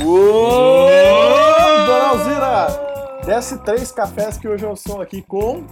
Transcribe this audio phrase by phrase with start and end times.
[0.00, 0.88] Uou!
[1.86, 2.66] Dona Alzira,
[3.26, 5.64] desce três cafés que hoje eu sou aqui com.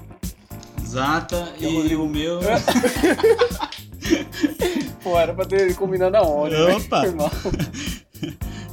[0.85, 2.41] Zata e o meu.
[5.03, 6.75] Pô, era pra ter combinado aonde, né?
[6.77, 7.03] Opa.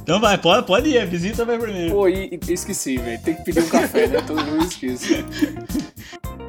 [0.02, 1.92] Então vai, pode, pode ir, a visita vai primeiro.
[1.92, 3.20] Pô, e, e esqueci, velho.
[3.22, 4.22] Tem que pedir um café, né?
[4.26, 5.22] Todo mundo esquece.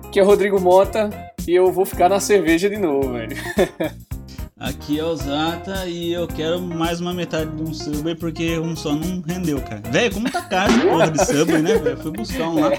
[0.07, 1.09] Aqui é Rodrigo Mota
[1.45, 3.35] e eu vou ficar na cerveja de novo, velho.
[4.59, 8.75] Aqui é o Zata e eu quero mais uma metade de um Subway porque um
[8.75, 9.81] só não rendeu, cara.
[9.89, 11.97] Velho, como tá caro essa porra de Subway, né, velho?
[11.97, 12.71] Fui buscar um lá.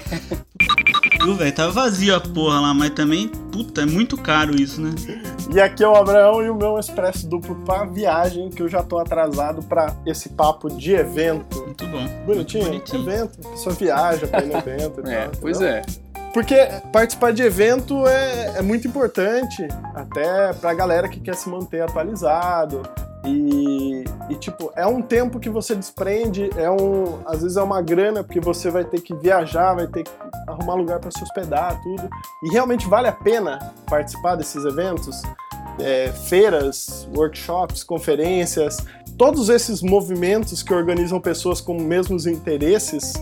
[1.23, 1.51] Viu, velho?
[1.55, 4.91] Tava vazio a porra lá, mas também, puta, é muito caro isso, né?
[5.51, 8.83] E aqui é o Abraão e o meu expresso duplo pra viagem, que eu já
[8.83, 11.63] tô atrasado pra esse papo de evento.
[11.65, 12.05] Muito bom.
[12.27, 12.67] Bonitinho?
[12.67, 13.01] Muito bonitinho.
[13.09, 13.39] Evento.
[13.43, 15.31] A pessoa viaja pra ir no evento e É, tal.
[15.41, 15.75] pois entendeu?
[15.77, 16.10] é.
[16.33, 16.55] Porque
[16.93, 22.83] participar de evento é, é muito importante, até pra galera que quer se manter atualizado.
[23.25, 27.81] E, e, tipo, é um tempo que você desprende, é um, às vezes é uma
[27.81, 30.11] grana, porque você vai ter que viajar, vai ter que
[30.47, 32.09] arrumar lugar para se hospedar, tudo.
[32.43, 35.21] E realmente vale a pena participar desses eventos,
[35.79, 38.77] É, feiras, workshops, conferências,
[39.17, 43.13] todos esses movimentos que organizam pessoas com mesmos interesses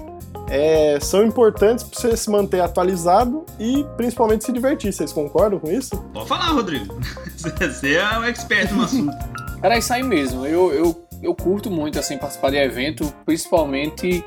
[0.50, 4.92] é, são importantes para você se manter atualizado e principalmente se divertir.
[4.92, 5.96] Vocês concordam com isso?
[6.14, 7.00] Pode falar, Rodrigo.
[7.38, 9.16] Você é o expert no assunto.
[9.62, 10.46] Cara, isso aí mesmo.
[10.46, 14.24] Eu, eu, eu curto muito assim participar de evento, principalmente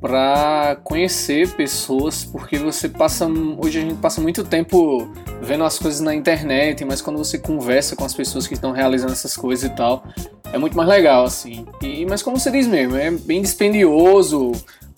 [0.00, 6.00] para conhecer pessoas, porque você passa hoje a gente passa muito tempo vendo as coisas
[6.00, 9.74] na internet, mas quando você conversa com as pessoas que estão realizando essas coisas e
[9.74, 10.04] tal,
[10.52, 11.64] é muito mais legal assim.
[11.80, 14.52] E mas como você diz mesmo, é bem dispendioso.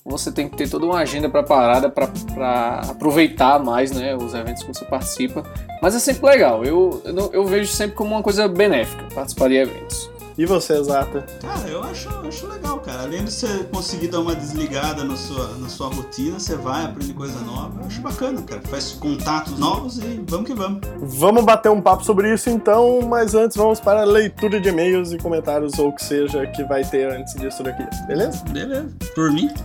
[0.07, 4.73] Você tem que ter toda uma agenda preparada para aproveitar mais né, os eventos que
[4.73, 5.43] você participa.
[5.83, 6.65] Mas é sempre legal.
[6.65, 10.09] Eu, eu, eu vejo sempre como uma coisa benéfica participar de eventos.
[10.39, 11.25] E você, Zata?
[11.41, 13.05] Cara, eu acho, acho legal, cara.
[13.05, 17.15] Além de você conseguir dar uma desligada na sua, na sua rotina, você vai, aprende
[17.15, 17.81] coisa nova.
[17.81, 18.61] Eu acho bacana, cara.
[18.69, 20.81] Faz contatos novos e vamos que vamos.
[21.01, 25.11] Vamos bater um papo sobre isso então, mas antes vamos para a leitura de e-mails
[25.13, 28.45] e comentários ou o que seja que vai ter antes disso daqui, beleza?
[28.45, 28.91] Beleza.
[29.15, 29.49] Por mim?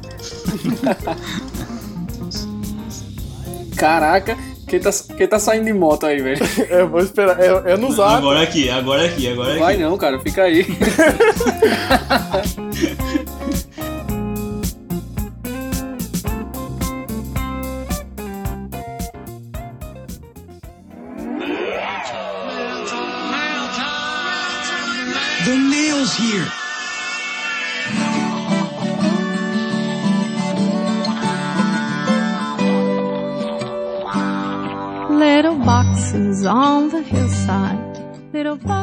[3.75, 4.37] Caraca,
[4.71, 6.39] quem tá, quem tá saindo de moto aí, velho?
[6.69, 7.37] Eu vou esperar.
[7.37, 8.15] É, é no zap.
[8.15, 9.83] Agora aqui, agora aqui, agora Vai aqui.
[9.83, 10.63] não, cara, fica aí.
[25.43, 26.60] The nail's here.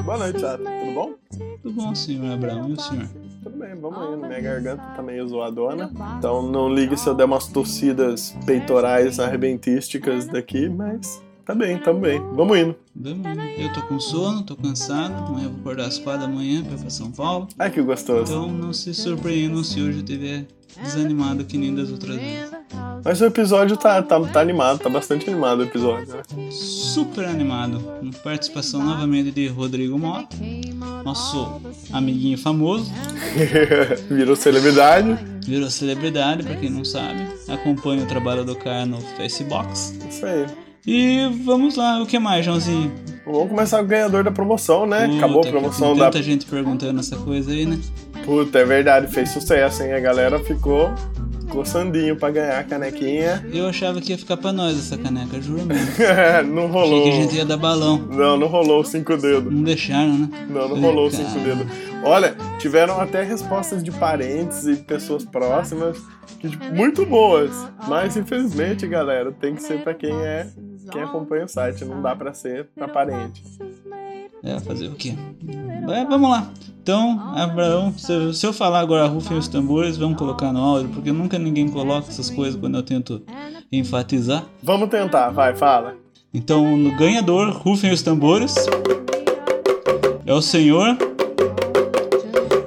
[0.03, 0.63] Boa noite, Zata.
[0.63, 1.15] Tudo bom?
[1.63, 2.69] Tudo bom, senhor Abraão?
[2.69, 3.09] E o senhor?
[3.43, 4.27] Tudo bem, vamos indo.
[4.29, 5.91] Minha garganta tá meio zoadona.
[6.19, 12.01] Então não ligue se eu der umas tossidas peitorais arrebentísticas daqui, mas tá bem, tamo
[12.01, 12.21] bem.
[12.35, 12.77] Vamos indo.
[12.95, 13.27] Vamos?
[13.59, 15.15] Eu tô com sono, tô cansado.
[15.15, 17.49] Amanhã eu vou acordar às quatro da manhã pra ir pra São Paulo.
[17.59, 18.31] Ai que gostoso.
[18.31, 20.45] Então não se surpreendam se hoje eu estiver
[20.83, 22.51] desanimado que nem das outras vezes.
[23.03, 26.15] Mas o episódio tá, tá, tá animado, tá bastante animado o episódio.
[26.15, 26.51] né?
[26.51, 27.81] Super animado.
[27.99, 30.37] Com participação novamente de Rodrigo Mota,
[31.03, 32.93] nosso amiguinho famoso.
[34.11, 35.17] Virou celebridade.
[35.47, 37.27] Virou celebridade, pra quem não sabe.
[37.49, 39.73] Acompanha o trabalho do cara no Facebook.
[39.73, 40.68] Isso aí.
[40.91, 42.91] E vamos lá, o que mais, Joãozinho?
[43.27, 45.05] Vamos começar com o ganhador da promoção, né?
[45.05, 46.05] Puta, Acabou a promoção tem da.
[46.07, 47.79] tanta gente perguntando essa coisa aí, né?
[48.25, 49.93] Puta, é verdade, fez sucesso, hein?
[49.93, 50.91] A galera ficou
[51.49, 53.45] coçandinho pra ganhar a canequinha.
[53.53, 55.87] Eu achava que ia ficar pra nós essa caneca, juro mesmo.
[56.53, 57.03] não Achei rolou.
[57.03, 57.99] que a gente ia dar balão.
[57.99, 59.53] Não, não rolou os cinco dedos.
[59.53, 60.29] Não deixaram, né?
[60.49, 61.67] Não, não rolou os cinco dedos.
[62.05, 65.99] Olha, tiveram até respostas de parentes e pessoas próximas
[66.39, 67.51] que, tipo, muito boas.
[67.89, 70.47] Mas infelizmente, galera, tem que ser pra quem é
[70.93, 71.85] quem acompanha o site.
[71.85, 73.43] Não dá pra ser pra parente.
[74.43, 75.15] É, fazer o quê?
[75.91, 76.51] É, vamos lá.
[76.83, 80.89] Então, Abraão, se eu, se eu falar agora rufem os tambores, vamos colocar no áudio,
[80.89, 83.23] porque nunca ninguém coloca essas coisas quando eu tento
[83.71, 84.45] enfatizar.
[84.63, 85.97] Vamos tentar, vai, fala.
[86.33, 88.55] Então, no ganhador, rufem os tambores.
[90.25, 90.97] É o senhor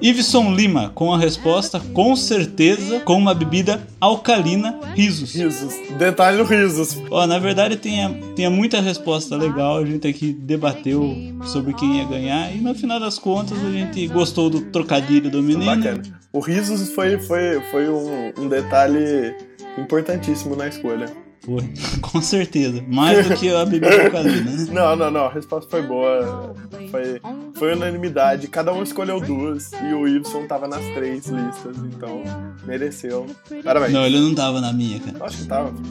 [0.02, 5.36] Iveson Lima, com a resposta com certeza com uma bebida alcalina, risos.
[5.36, 5.76] Risos.
[5.98, 7.00] Detalhe risos.
[7.12, 12.06] Ó, na verdade tinha, tinha muita resposta legal, a gente aqui debateu sobre quem ia
[12.06, 15.66] ganhar e no final das contas a gente gostou do trocadilho do menino.
[15.66, 16.02] Bacana.
[16.34, 19.36] O risos foi, foi, foi um, um detalhe
[19.78, 21.06] importantíssimo na escolha.
[21.42, 22.84] Foi, com certeza.
[22.88, 24.68] Mais do que a bebida alcalina, né?
[24.72, 25.26] Não, não, não.
[25.26, 26.56] A resposta foi boa.
[26.92, 27.20] Foi,
[27.56, 28.48] foi unanimidade.
[28.48, 32.22] Cada um escolheu duas e o Y tava nas três listas, então
[32.64, 33.26] mereceu.
[33.64, 33.92] Parabéns.
[33.92, 35.26] Não, ele não tava na minha, cara.
[35.26, 35.74] Acho que tava.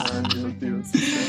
[0.00, 0.88] Ai, meu Deus.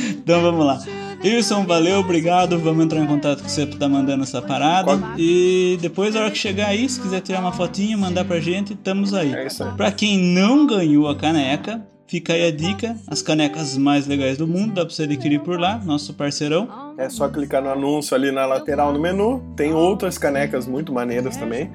[0.10, 0.80] Então vamos lá.
[1.24, 2.58] Wilson, valeu, obrigado.
[2.60, 4.98] Vamos entrar em contato com você pra tá mandando essa parada.
[4.98, 8.40] Qual- E depois, na hora que chegar aí, se quiser tirar uma fotinha, mandar pra
[8.40, 9.34] gente, estamos aí.
[9.34, 9.72] É isso aí.
[9.78, 14.48] Pra quem não ganhou a caneca, fica aí a dica: as canecas mais legais do
[14.48, 16.68] mundo, dá pra você adquirir por lá, nosso parceirão.
[16.98, 19.42] É só clicar no anúncio ali na lateral no menu.
[19.56, 21.72] Tem outras canecas muito maneiras também.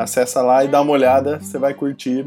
[0.00, 2.24] Acessa lá e dá uma olhada, você vai curtir.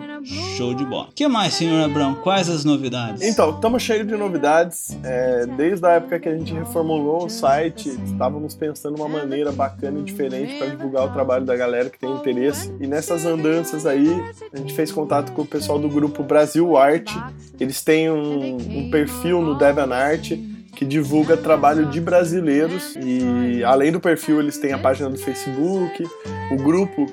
[0.55, 1.09] Show de bola.
[1.09, 2.13] O que mais, senhor Abrão?
[2.15, 3.21] Quais as novidades?
[3.23, 4.95] Então, estamos cheios de novidades.
[5.03, 9.99] É, desde a época que a gente reformulou o site, estávamos pensando uma maneira bacana
[9.99, 12.71] e diferente para divulgar o trabalho da galera que tem interesse.
[12.79, 14.07] E nessas andanças aí,
[14.53, 17.17] a gente fez contato com o pessoal do grupo Brasil Arte.
[17.59, 20.33] Eles têm um, um perfil no DeviantArt
[20.75, 26.03] que divulga trabalho de brasileiros e além do perfil eles têm a página do Facebook,
[26.51, 27.05] o grupo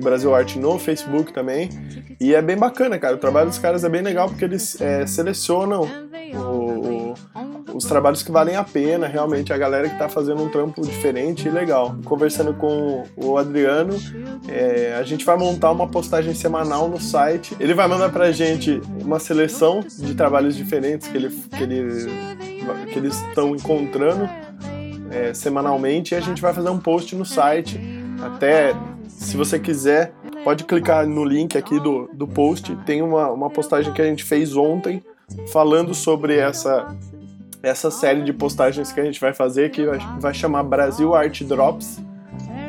[0.00, 1.68] Brasil Arte no Facebook também
[2.20, 3.14] e é bem bacana, cara.
[3.14, 5.88] O trabalho dos caras é bem legal porque eles é, selecionam
[6.34, 7.14] o-
[7.74, 11.46] os trabalhos que valem a pena, realmente, a galera que tá fazendo um trampo diferente
[11.46, 11.94] e legal.
[12.04, 13.94] Conversando com o Adriano,
[14.48, 17.54] é, a gente vai montar uma postagem semanal no site.
[17.60, 22.06] Ele vai mandar pra gente uma seleção de trabalhos diferentes que, ele, que, ele,
[22.92, 24.26] que eles estão encontrando
[25.10, 27.78] é, semanalmente e a gente vai fazer um post no site.
[28.22, 28.74] Até
[29.16, 30.12] se você quiser,
[30.44, 32.76] pode clicar no link aqui do, do post.
[32.84, 35.02] Tem uma, uma postagem que a gente fez ontem
[35.52, 36.94] falando sobre essa,
[37.62, 41.42] essa série de postagens que a gente vai fazer, que vai, vai chamar Brasil Art
[41.42, 41.98] Drops.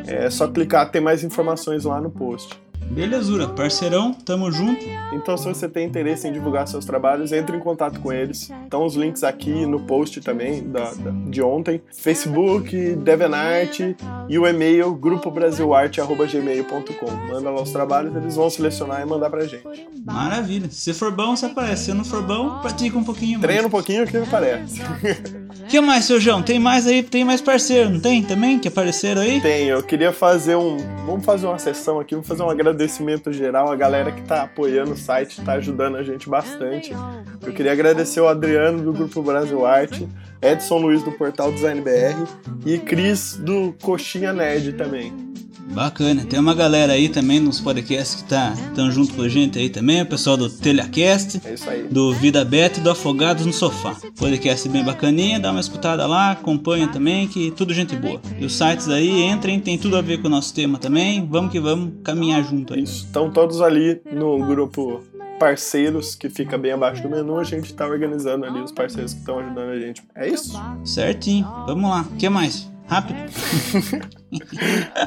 [0.07, 2.57] É só clicar, tem mais informações lá no post.
[2.89, 4.83] Belezura, parceirão, tamo junto.
[5.13, 8.49] Então, se você tem interesse em divulgar seus trabalhos, entre em contato com eles.
[8.63, 11.79] Estão os links aqui no post também da, da- de ontem.
[11.91, 13.79] Facebook, DeviantArt
[14.27, 17.11] e o e-mail grupobrasilarte.gmail.com.
[17.31, 19.87] Manda lá os trabalhos, eles vão selecionar e mandar pra gente.
[20.03, 20.67] Maravilha.
[20.71, 21.85] Se for bom, você aparece.
[21.85, 23.43] Se não for bom, pratica um pouquinho mais.
[23.43, 24.81] Treina um pouquinho o que parece.
[25.69, 26.41] Que mais, seu João?
[26.41, 27.03] Tem mais aí?
[27.03, 28.23] Tem mais parceiro, não tem?
[28.23, 28.59] Também?
[28.59, 29.41] Que apareceram aí?
[29.41, 30.77] Tem, eu queria fazer um.
[31.05, 34.91] Vamos fazer uma sessão aqui, vamos fazer um agradecimento geral à galera que tá apoiando
[34.91, 36.93] o site, tá ajudando a gente bastante.
[37.45, 40.07] Eu queria agradecer o Adriano do Grupo Brasil Arte,
[40.41, 42.27] Edson Luiz do Portal Design BR
[42.65, 45.13] e Cris do Coxinha Nerd também.
[45.73, 46.25] Bacana.
[46.25, 49.69] Tem uma galera aí também nos podcasts que tá tão junto com a gente aí
[49.69, 50.01] também.
[50.01, 51.83] O pessoal do Telecast, É isso aí.
[51.83, 53.95] do Vida Beta e do Afogados no Sofá.
[54.17, 58.19] Podcast bem bacaninha, dá uma escutada lá, acompanha também, que tudo gente boa.
[58.39, 61.25] E os sites aí, entrem, tem tudo a ver com o nosso tema também.
[61.29, 62.83] Vamos que vamos caminhar junto aí.
[62.83, 63.05] Isso.
[63.05, 65.03] Estão todos ali no grupo
[65.39, 67.37] parceiros, que fica bem abaixo do menu.
[67.37, 70.01] A gente tá organizando ali os parceiros que estão ajudando a gente.
[70.15, 70.59] É isso?
[70.83, 71.45] Certinho.
[71.67, 72.01] Vamos lá.
[72.11, 72.67] O que mais?
[72.87, 73.19] Rápido.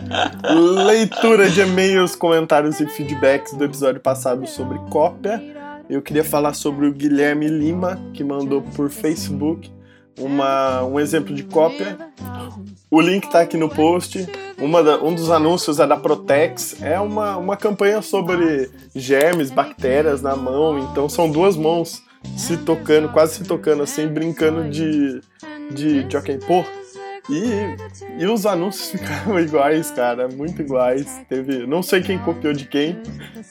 [0.87, 5.43] Leitura de e-mails, comentários e feedbacks do episódio passado sobre cópia.
[5.89, 9.71] Eu queria falar sobre o Guilherme Lima, que mandou por Facebook
[10.19, 11.97] uma, um exemplo de cópia.
[12.91, 14.27] O link tá aqui no post.
[14.85, 16.83] Da- um dos anúncios é da Protex.
[16.83, 20.79] É uma, uma campanha sobre germes, bactérias na mão.
[20.79, 22.03] Então são duas mãos
[22.37, 25.21] se tocando, quase se tocando assim, brincando de,
[25.73, 26.63] de jockey pô.
[27.29, 31.21] E, e os anúncios ficaram iguais, cara, muito iguais.
[31.29, 32.97] Teve, não sei quem copiou de quem,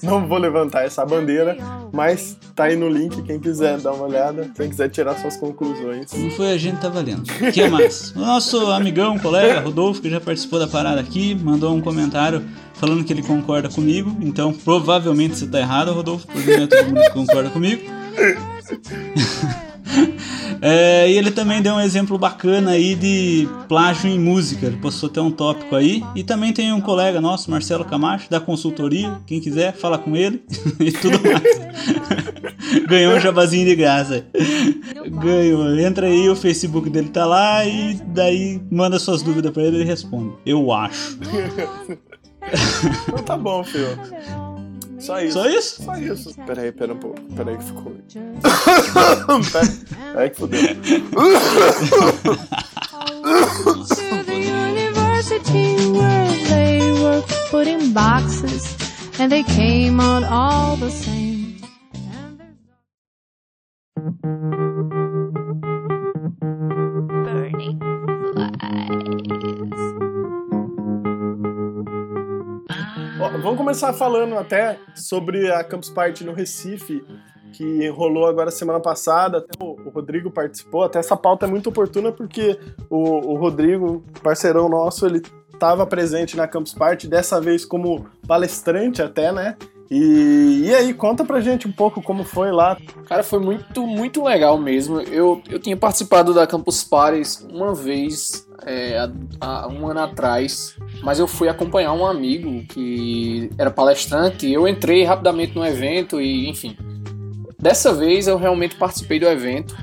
[0.01, 1.57] não vou levantar essa bandeira,
[1.91, 6.11] mas tá aí no link quem quiser dar uma olhada, quem quiser tirar suas conclusões.
[6.13, 7.23] Não foi a gente, tá valendo.
[7.23, 8.11] O que mais?
[8.15, 13.03] O nosso amigão, colega, Rodolfo, que já participou da parada aqui, mandou um comentário falando
[13.03, 14.15] que ele concorda comigo.
[14.21, 17.83] Então, provavelmente você tá errado, Rodolfo, porque não é todo mundo que concorda comigo.
[20.61, 24.65] É, e ele também deu um exemplo bacana aí de plágio em música.
[24.65, 26.03] Ele postou até um tópico aí.
[26.13, 29.21] E também tem um colega nosso, Marcelo Camacho, da consultoria.
[29.25, 30.43] Quem quiser, fala com ele
[30.79, 32.19] e tudo mais.
[32.89, 34.25] Ganhou um jabazinho de graça.
[35.07, 35.79] Ganhou.
[35.79, 39.79] Entra aí, o Facebook dele tá lá e daí manda suas dúvidas pra ele e
[39.79, 40.33] ele responde.
[40.45, 41.17] Eu acho.
[43.07, 43.97] Então tá bom, filho.
[44.99, 45.33] Só isso.
[45.33, 45.83] Só isso?
[45.83, 46.35] Só isso.
[46.45, 47.21] Peraí, pera um pouco.
[47.35, 47.95] Peraí que ficou.
[49.51, 50.59] Pera- Peraí que fudeu.
[53.89, 58.75] to the university where they were put in boxes
[59.19, 61.57] and they came out all the same.
[73.41, 77.05] Vamos começar falando até sobre a Campus Party no Recife,
[77.53, 79.37] que rolou agora semana passada.
[79.37, 80.83] Até o, o Rodrigo participou.
[80.83, 85.21] Até essa pauta é muito oportuna porque o, o Rodrigo, parceirão nosso, ele
[85.53, 89.55] estava presente na Campus Party, dessa vez como palestrante até, né?
[89.89, 92.77] E, e aí, conta pra gente um pouco como foi lá.
[93.07, 95.01] Cara, foi muito, muito legal mesmo.
[95.01, 98.99] Eu, eu tinha participado da Campus Parties uma vez, é,
[99.41, 104.51] há, há um ano atrás, mas eu fui acompanhar um amigo que era palestrante.
[104.51, 106.77] Eu entrei rapidamente no evento e, enfim.
[107.57, 109.75] Dessa vez eu realmente participei do evento.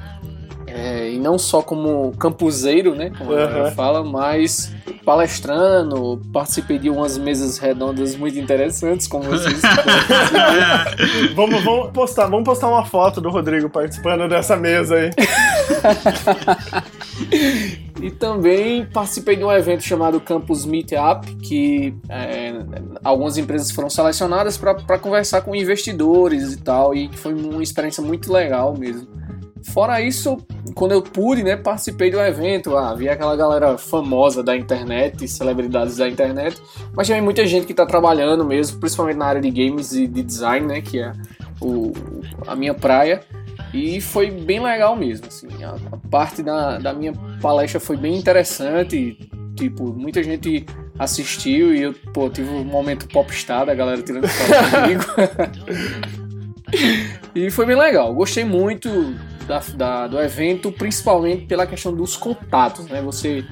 [1.07, 3.11] É, e não só como campuseiro, né?
[3.17, 3.71] Como a Uhum.
[3.73, 9.61] fala, mas palestrando, participei de umas mesas redondas muito interessantes, como vocês
[11.37, 15.11] Vamos, vamos postar, vamos postar uma foto do Rodrigo participando dessa mesa aí.
[18.03, 22.53] E também participei de um evento chamado Campus Meetup, que é,
[23.03, 28.31] algumas empresas foram selecionadas para conversar com investidores e tal, e foi uma experiência muito
[28.31, 29.09] legal mesmo.
[29.63, 30.39] Fora isso,
[30.75, 35.97] quando eu pude, né, participei do evento, ah, vi aquela galera famosa da internet, celebridades
[35.97, 36.61] da internet,
[36.95, 40.23] mas também muita gente que está trabalhando mesmo, principalmente na área de games e de
[40.23, 41.13] design, né, que é
[41.61, 41.93] o,
[42.47, 43.21] a minha praia.
[43.73, 45.49] E foi bem legal mesmo, assim.
[45.65, 49.19] A, a parte da, da minha palestra foi bem interessante.
[49.57, 50.65] Tipo, muita gente
[50.99, 55.05] assistiu e eu, pô, tive um momento popstar da galera tirando foto comigo.
[57.35, 58.15] e foi bem legal.
[58.15, 59.15] Gostei muito
[59.47, 63.01] da, da- do evento, principalmente pela questão dos contatos, né?
[63.03, 63.45] Você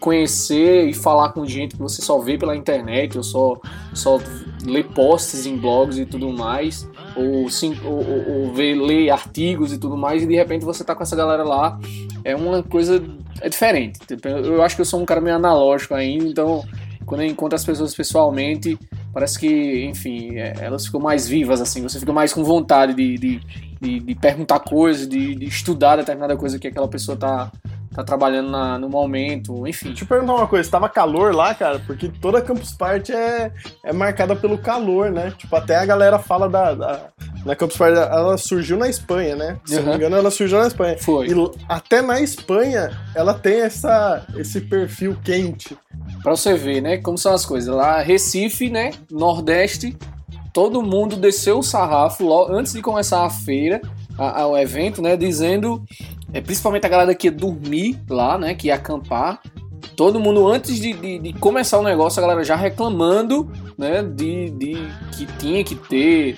[0.00, 3.56] conhecer e falar com gente que você só vê pela internet, ou só,
[3.94, 4.18] só
[4.64, 9.72] lê posts em blogs e tudo mais, ou, sim, ou, ou, ou vê, lê artigos
[9.72, 11.78] e tudo mais, e de repente você tá com essa galera lá,
[12.24, 13.00] é uma coisa
[13.40, 14.00] é diferente.
[14.24, 16.64] Eu acho que eu sou um cara meio analógico ainda, então
[17.06, 18.76] quando eu encontro as pessoas pessoalmente,
[19.12, 23.18] parece que, enfim, é, elas ficam mais vivas, assim, você fica mais com vontade de,
[23.18, 23.40] de,
[23.82, 27.50] de, de perguntar coisas, de, de estudar determinada coisa que aquela pessoa tá,
[27.94, 29.88] tá trabalhando na- no momento, enfim.
[29.88, 31.80] Deixa eu perguntar uma coisa, tava calor lá, cara?
[31.80, 33.50] Porque toda Campus Party é,
[33.84, 35.32] é marcada pelo calor, né?
[35.36, 37.08] Tipo, até a galera fala da, da,
[37.44, 39.58] da Campus Party, ela surgiu na Espanha, né?
[39.64, 39.96] Se eu não me Uhum.
[39.96, 40.96] engano, ela surgiu na Espanha.
[40.98, 41.26] Foi.
[41.28, 41.32] E
[41.68, 45.76] até na Espanha, ela tem essa, esse perfil quente.
[46.22, 47.74] Pra você ver, né, como são as coisas.
[47.74, 49.96] Lá, Recife, né, Nordeste,
[50.52, 53.80] todo mundo desceu o sarrafo logo, antes de começar a feira,
[54.18, 55.82] a- a- o evento, né, dizendo,
[56.32, 59.40] é, principalmente a galera que ia dormir lá, né, que ia acampar,
[59.96, 64.50] todo mundo, antes de, de- de começar o negócio, a galera já reclamando, né, de,
[64.50, 64.76] de
[65.16, 66.36] que tinha que ter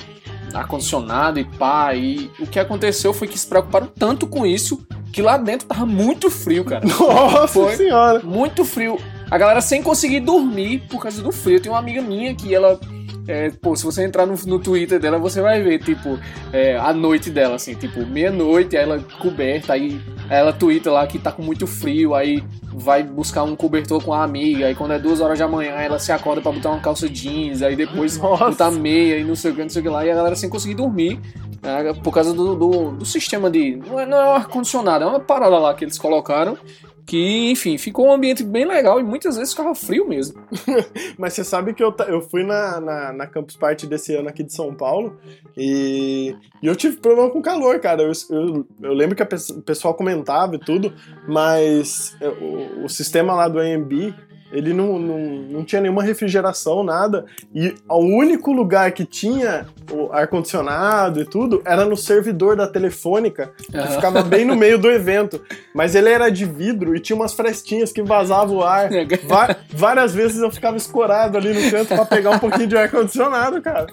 [0.53, 5.21] ar-condicionado e pá, e o que aconteceu foi que se preocuparam tanto com isso, que
[5.23, 6.85] lá dentro tava muito frio, cara.
[6.87, 7.77] Nossa Foi.
[7.77, 8.21] senhora!
[8.21, 8.99] muito frio.
[9.31, 11.61] A galera sem conseguir dormir por causa do frio.
[11.61, 12.79] Tem uma amiga minha que ela.
[13.27, 16.19] É, pô, se você entrar no, no Twitter dela, você vai ver, tipo,
[16.53, 21.19] é, a noite dela, assim, tipo, meia-noite, aí ela coberta, aí ela twitta lá que
[21.19, 24.99] tá com muito frio, aí vai buscar um cobertor com a amiga, aí quando é
[24.99, 28.51] duas horas da manhã, ela se acorda pra botar uma calça jeans, aí depois Nossa.
[28.51, 30.37] botar meia e não sei o que, não sei o que lá, e a galera
[30.37, 31.19] sem conseguir dormir.
[31.63, 33.77] né, por causa do, do, do sistema de.
[33.77, 36.59] Não é, não é um ar-condicionado, é uma parada lá que eles colocaram.
[37.07, 40.43] Que, enfim, ficou um ambiente bem legal e muitas vezes ficava frio mesmo.
[41.19, 44.43] Mas você sabe que eu, eu fui na, na, na Campus Party desse ano aqui
[44.43, 45.19] de São Paulo
[45.57, 48.03] e, e eu tive problema com calor, cara.
[48.03, 50.95] Eu, eu, eu lembro que o pessoal comentava e tudo,
[51.29, 54.15] mas o, o sistema lá do AMB,
[54.55, 57.25] ele não, não, não tinha nenhuma refrigeração, nada.
[57.55, 63.51] E o único lugar que tinha o ar-condicionado e tudo era no servidor da telefônica,
[63.71, 63.89] que Aham.
[63.89, 65.43] ficava bem no meio do evento.
[65.75, 68.89] Mas ele era de vidro e tinha umas frestinhas que vazavam o ar.
[69.27, 73.61] Va- várias vezes eu ficava escorado ali no canto pra pegar um pouquinho de ar-condicionado,
[73.61, 73.87] cara.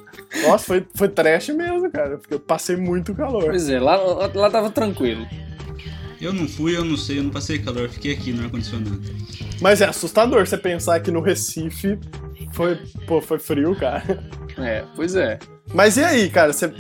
[0.44, 2.18] Nossa, foi, foi trash mesmo, cara.
[2.18, 3.46] Porque eu passei muito calor.
[3.46, 5.26] Pois é, lá, lá tava tranquilo.
[6.22, 9.02] Eu não fui, eu não sei, eu não passei calor, fiquei aqui no ar-condicionado.
[9.60, 12.00] Mas é assustador você pensar que no Recife
[12.54, 12.76] foi,
[13.08, 14.24] pô, foi frio, cara.
[14.58, 15.40] É, pois é.
[15.74, 16.54] Mas e aí, cara?
[16.54, 16.74] Você,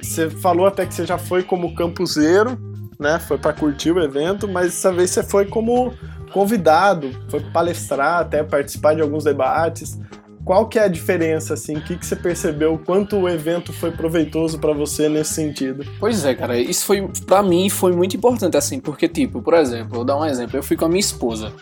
[0.00, 2.58] você falou até que você já foi como campuseiro,
[2.98, 3.18] né?
[3.20, 5.94] Foi pra curtir o evento, mas dessa vez você foi como
[6.32, 9.98] convidado, foi palestrar, até participar de alguns debates.
[10.44, 11.76] Qual que é a diferença, assim?
[11.76, 12.80] O que, que você percebeu?
[12.84, 15.84] Quanto o evento foi proveitoso pra você nesse sentido?
[16.00, 19.94] Pois é, cara, isso foi, pra mim, foi muito importante, assim, porque, tipo, por exemplo,
[19.94, 21.52] vou dar um exemplo, eu fui com a minha esposa,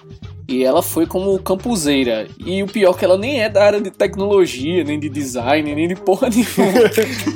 [0.48, 3.80] e ela foi como campuseira, e o pior é que ela nem é da área
[3.82, 6.80] de tecnologia, nem de design, nem de porra nenhuma.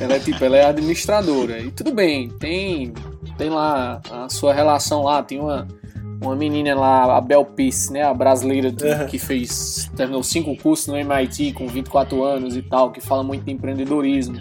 [0.00, 2.94] ela é, tipo, ela é administradora, e tudo bem, tem,
[3.36, 5.68] tem lá a sua relação lá, tem uma,
[6.24, 8.02] uma menina lá, a Bel Peace, né?
[8.02, 12.90] A brasileira que, que fez, terminou cinco cursos no MIT com 24 anos e tal,
[12.90, 14.40] que fala muito de empreendedorismo.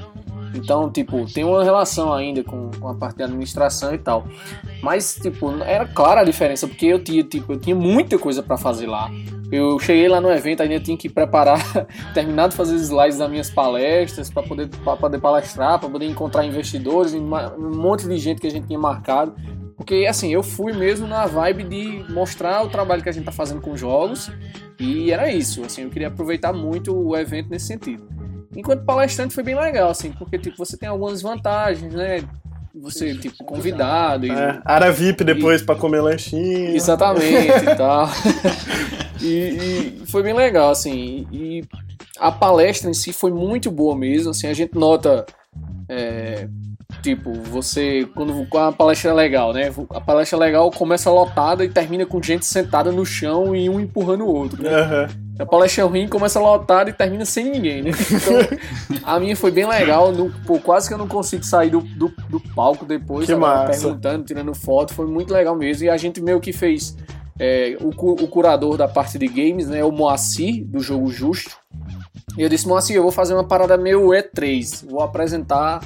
[0.55, 4.25] Então, tipo, tem uma relação ainda com, com a parte de administração e tal.
[4.81, 8.55] Mas, tipo, era clara a diferença, porque eu tinha, tipo, eu tinha muita coisa para
[8.55, 9.09] fazer lá.
[9.51, 11.59] Eu cheguei lá no evento, ainda tinha que preparar,
[12.13, 16.05] terminar de fazer os slides das minhas palestras para poder, pra poder palestrar, para poder
[16.07, 19.33] encontrar investidores, um monte de gente que a gente tinha marcado.
[19.83, 23.33] Porque, assim, eu fui mesmo na vibe de mostrar o trabalho que a gente tá
[23.33, 24.31] fazendo com jogos
[24.79, 28.07] e era isso, assim, eu queria aproveitar muito o evento nesse sentido.
[28.55, 32.23] Enquanto palestrante foi bem legal, assim, porque, tipo, você tem algumas vantagens, né?
[32.75, 34.25] Você, tipo, convidado.
[34.25, 36.73] E, É, área VIP depois pra comer lanchinho.
[36.73, 38.07] Exatamente e tal.
[39.21, 41.25] E, e foi bem legal, assim.
[41.31, 41.63] E
[42.19, 44.31] a palestra em si foi muito boa mesmo.
[44.31, 45.25] Assim, a gente nota.
[45.87, 46.49] é,
[47.03, 48.07] tipo, você.
[48.15, 49.71] Quando a palestra é legal, né?
[49.91, 54.23] A palestra legal começa lotada e termina com gente sentada no chão e um empurrando
[54.23, 54.63] o outro.
[54.63, 54.69] Né?
[54.69, 55.07] Aham.
[55.39, 57.89] A palestra ruim começa lotada e termina sem ninguém, né?
[57.89, 60.11] Então, a minha foi bem legal.
[60.11, 63.25] no- pô, quase que eu não consigo sair do, do, do palco depois.
[63.25, 63.81] Que.
[63.81, 64.93] Perguntando, tirando foto.
[64.93, 65.85] Foi muito legal mesmo.
[65.85, 66.95] E a gente meio que fez.
[67.39, 69.83] é, o, o curador da parte de games, né?
[69.83, 71.57] O Moacir, do jogo Justo.
[72.37, 74.87] E eu disse, Moacir, eu vou fazer uma parada meio E3.
[74.87, 75.81] Vou apresentar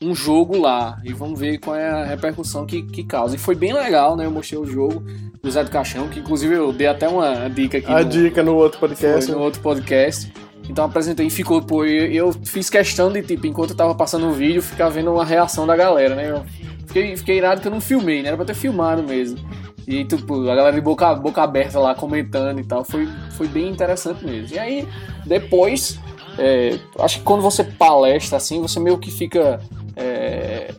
[0.00, 0.98] um jogo lá.
[1.04, 3.34] E vamos ver qual é a repercussão que, que causa.
[3.34, 4.26] E foi bem legal, né?
[4.26, 5.02] Eu mostrei o jogo
[5.42, 7.90] do Zé do Caixão, que inclusive eu dei até uma dica aqui.
[7.90, 9.30] A no- dica no outro podcast.
[9.30, 10.32] no outro podcast.
[10.68, 14.26] Então apresentei e ficou, pô, eu, eu fiz questão de, tipo, enquanto eu tava passando
[14.26, 16.30] o vídeo, ficar vendo a reação da galera, né?
[16.30, 16.44] Eu
[16.86, 18.28] fiquei, fiquei irado que eu não filmei, né?
[18.28, 19.38] Era pra ter filmado mesmo.
[19.86, 22.84] E, tipo, a galera de boca, boca aberta lá comentando e tal.
[22.84, 24.56] Foi, foi bem interessante mesmo.
[24.56, 24.88] E aí,
[25.24, 26.00] depois,
[26.36, 29.60] é, acho que quando você palestra assim, você meio que fica.
[29.96, 30.74] É,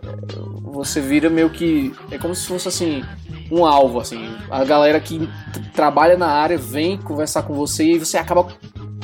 [0.62, 1.94] você vira meio que.
[2.12, 3.04] É como se fosse assim.
[3.52, 4.36] Um alvo, assim.
[4.52, 5.28] A galera que
[5.74, 8.48] trabalha na área vem conversar com você e você acaba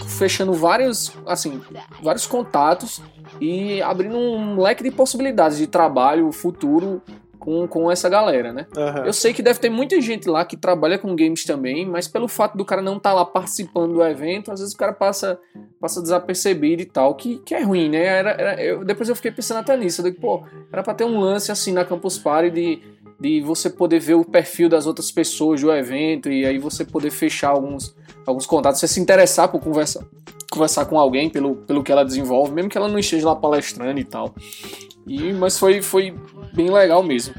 [0.05, 1.62] fechando vários, assim,
[2.01, 3.01] vários contatos
[3.39, 7.01] e abrindo um leque de possibilidades de trabalho futuro
[7.43, 8.65] com, com essa galera, né?
[8.77, 9.05] Aham.
[9.05, 12.27] Eu sei que deve ter muita gente lá que trabalha com games também, mas pelo
[12.27, 15.38] fato do cara não estar lá participando do evento, às vezes o cara passa,
[15.79, 18.03] passa desapercebido e tal, que, que é ruim, né?
[18.06, 21.03] Era, era- eu- depois eu fiquei pensando até nisso, eu digo, pô, era pra ter
[21.03, 22.82] um lance assim na Campus Party de,
[23.19, 27.12] de você poder ver o perfil das outras pessoas do evento e aí você poder
[27.12, 27.93] fechar alguns,
[28.25, 30.03] alguns contatos, você se interessar por conversar,
[30.49, 33.99] conversar com alguém pelo, pelo que ela desenvolve, mesmo que ela não esteja lá palestrando
[33.99, 34.34] e tal.
[35.06, 36.15] E, mas foi, foi
[36.54, 37.34] bem legal mesmo.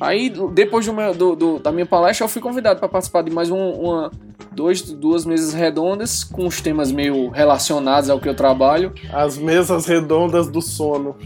[0.00, 3.30] Aí, depois do meu- do- do- da minha palestra, eu fui convidado para participar de
[3.30, 4.10] mais um- uma,
[4.52, 8.92] dois, duas mesas redondas com os temas meio relacionados ao que eu trabalho.
[9.12, 11.16] As mesas redondas do sono.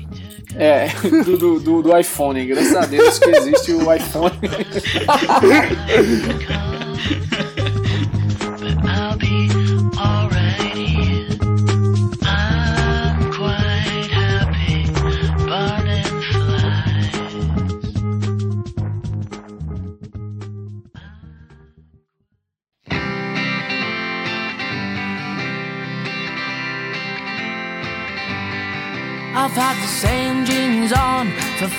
[0.55, 0.87] É,
[1.25, 2.45] do, do, do- do iPhone.
[2.47, 4.39] Graças a Deus que existe o iPhone.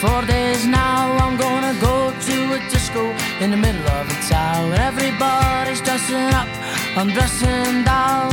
[0.02, 1.16] four days now.
[1.24, 3.04] I'm gonna go to a disco
[3.44, 4.72] in the middle of a town.
[4.74, 6.48] Everybody's dressing up,
[6.98, 8.32] I'm dressing down.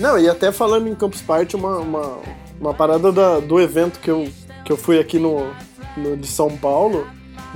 [0.00, 2.18] Não, e até falando em Campus Party, uma, uma,
[2.60, 4.28] uma parada da- do evento que eu,
[4.64, 5.50] que eu fui aqui no,
[5.96, 7.04] no de São Paulo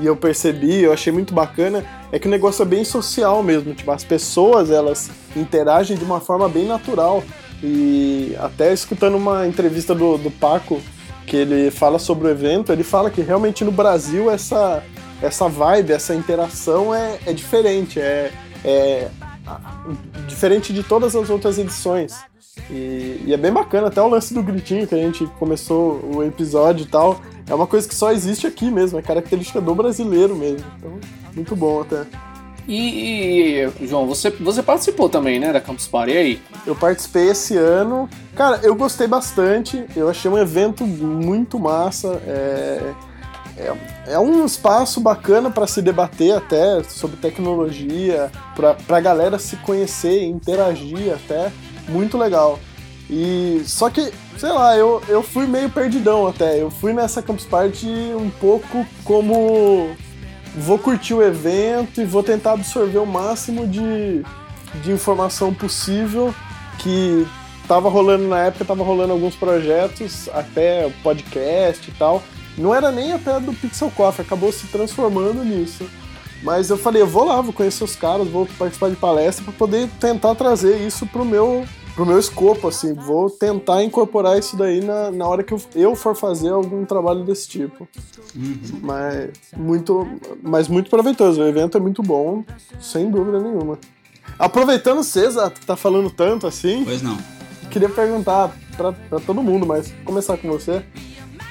[0.00, 3.72] e eu percebi, eu achei muito bacana, é que o negócio é bem social mesmo.
[3.74, 7.22] Tipo, as pessoas, elas interagem de uma forma bem natural.
[7.62, 10.81] E até escutando uma entrevista do, do Paco,
[11.27, 14.83] que ele fala sobre o evento, ele fala que realmente no Brasil essa,
[15.22, 18.33] essa vibe, essa interação é, é diferente, é,
[18.64, 19.09] é
[20.27, 22.16] diferente de todas as outras edições.
[22.70, 26.22] E, e é bem bacana, até o lance do gritinho que a gente começou o
[26.22, 27.20] episódio e tal.
[27.48, 30.66] É uma coisa que só existe aqui mesmo, é característica do brasileiro mesmo.
[30.79, 30.98] Então,
[31.35, 32.05] muito bom até.
[32.68, 36.42] E, e, João, você, você participou também, né, da Campus Party, e aí?
[36.66, 38.09] Eu participei esse ano.
[38.37, 39.85] Cara, eu gostei bastante.
[39.96, 42.20] Eu achei um evento muito massa.
[42.27, 42.94] É,
[43.57, 49.57] é, é um espaço bacana para se debater até sobre tecnologia, pra, pra galera se
[49.57, 51.53] conhecer, interagir até.
[51.88, 52.59] Muito legal.
[53.11, 56.61] E só que, sei lá, eu, eu fui meio perdidão até.
[56.61, 59.90] Eu fui nessa Campus Party um pouco como
[60.56, 64.22] vou curtir o evento e vou tentar absorver o máximo de,
[64.82, 66.34] de informação possível
[66.78, 67.26] que
[67.66, 72.22] tava rolando na época, tava rolando alguns projetos, até podcast e tal.
[72.56, 75.88] Não era nem até do Pixel Coffee, acabou se transformando nisso.
[76.42, 79.52] Mas eu falei, eu vou lá, vou conhecer os caras, vou participar de palestra para
[79.52, 84.81] poder tentar trazer isso pro meu pro meu escopo, assim, vou tentar incorporar isso daí
[84.83, 87.87] na, na hora que eu, eu for fazer algum trabalho desse tipo.
[88.81, 90.07] Mas muito,
[90.42, 92.44] mas muito proveitoso, o evento é muito bom,
[92.81, 93.78] sem dúvida nenhuma.
[94.38, 97.18] Aproveitando, César, tá falando tanto assim, Pois não.
[97.70, 98.92] queria perguntar pra
[99.26, 100.83] todo mundo, mas começar com você.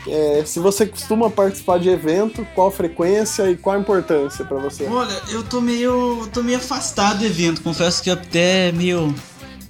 [0.07, 4.85] É, se você costuma participar de evento, qual frequência e qual a importância pra você?
[4.85, 6.27] Olha, eu tô meio.
[6.33, 7.61] tô meio afastado do evento.
[7.61, 9.13] Confesso que até meio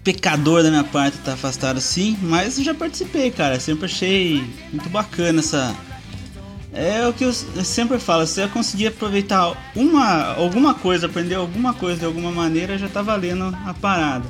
[0.04, 3.60] pecador da minha parte estar afastado assim, mas eu já participei, cara.
[3.60, 5.76] Sempre achei muito bacana essa.
[6.74, 11.74] É o que eu sempre falo, se eu conseguir aproveitar uma, alguma coisa, aprender alguma
[11.74, 14.26] coisa de alguma maneira, já tá valendo a parada.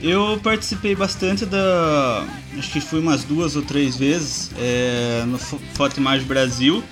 [0.00, 2.24] Eu participei bastante da.
[2.56, 6.82] Acho que fui umas duas ou três vezes é, no Fo- Foto Imagem Brasil.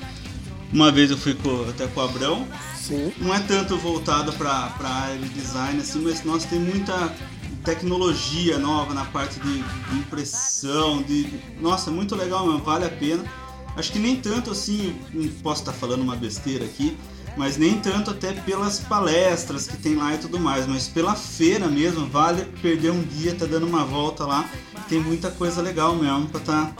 [0.72, 2.46] Uma vez eu fui com, até com o Abrão.
[2.76, 3.12] Sim.
[3.18, 7.12] Não é tanto voltado para a área de design, assim, mas nossa, tem muita
[7.66, 11.02] tecnologia nova na parte de, de impressão.
[11.02, 11.28] De,
[11.60, 13.24] nossa, muito legal mesmo, vale a pena.
[13.76, 14.96] Acho que nem tanto assim,
[15.42, 16.96] posso estar falando uma besteira aqui,
[17.36, 21.66] mas nem tanto até pelas palestras que tem lá e tudo mais, mas pela feira
[21.66, 24.48] mesmo, vale perder um dia, tá dando uma volta lá,
[24.88, 26.72] tem muita coisa legal mesmo pra tá,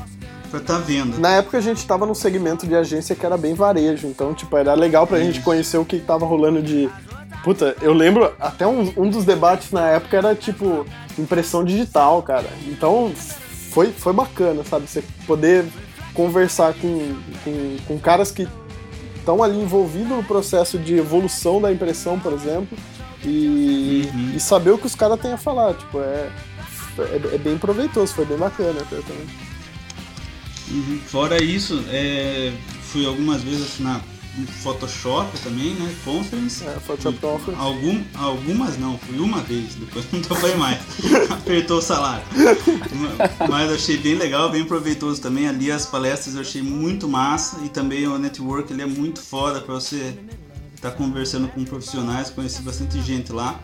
[0.51, 1.19] pra tá vendo.
[1.19, 4.57] Na época a gente tava num segmento de agência que era bem varejo, então, tipo,
[4.57, 6.89] era legal pra gente conhecer o que tava rolando de.
[7.47, 10.85] Puta, eu lembro até um, um dos debates na época era tipo
[11.17, 12.49] impressão digital, cara.
[12.67, 13.13] Então
[13.71, 14.89] foi, foi bacana, sabe?
[14.89, 15.65] Você poder
[16.13, 18.49] conversar com, com, com caras que
[19.15, 22.77] estão ali envolvidos no processo de evolução da impressão, por exemplo,
[23.25, 24.33] e, Uhum.
[24.35, 25.75] e saber o que os caras têm a falar.
[25.75, 26.29] Tipo, é,
[26.99, 29.27] é, é bem proveitoso, foi bem bacana até também.
[30.69, 31.01] Uhum.
[31.07, 34.01] Fora isso, é, fui algumas vezes na
[34.45, 35.95] Photoshop também, né?
[36.05, 36.65] Conference.
[36.65, 37.61] É, Photoshop Conference.
[37.61, 40.81] Algum, algumas não, fui uma vez, depois não foi mais.
[41.31, 42.25] Apertou o salário.
[43.49, 45.49] Mas achei bem legal, bem proveitoso também.
[45.49, 49.61] Ali as palestras eu achei muito massa e também o network ele é muito foda
[49.61, 50.19] para você
[50.75, 53.59] estar conversando com profissionais, conheci bastante gente lá.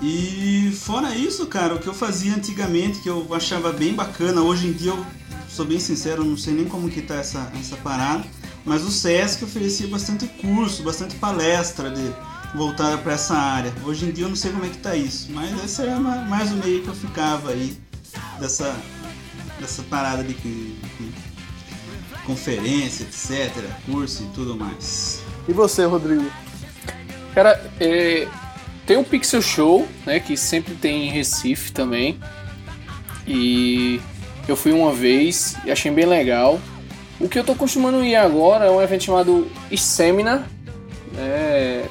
[0.00, 4.66] E fora isso, cara, o que eu fazia antigamente, que eu achava bem bacana, hoje
[4.66, 5.06] em dia eu
[5.48, 8.24] sou bem sincero, não sei nem como que tá essa, essa parada,
[8.64, 12.02] mas o SESC oferecia bastante curso, bastante palestra de
[12.54, 13.72] voltada para essa área.
[13.84, 16.22] Hoje em dia eu não sei como é que tá isso, mas esse era ma-
[16.24, 17.76] mais o meio que eu ficava aí
[18.38, 18.76] dessa,
[19.58, 21.12] dessa parada de que- que-
[22.26, 23.52] conferência, etc,
[23.86, 25.22] curso e tudo mais.
[25.48, 26.24] E você, Rodrigo?
[27.34, 28.28] Cara, é,
[28.86, 32.20] tem o Pixel Show, né, que sempre tem em Recife também.
[33.26, 34.00] E
[34.46, 36.60] eu fui uma vez e achei bem legal.
[37.20, 39.46] O que eu tô costumando ir agora é um evento chamado
[39.76, 40.46] Seminar,
[41.18, 41.84] é,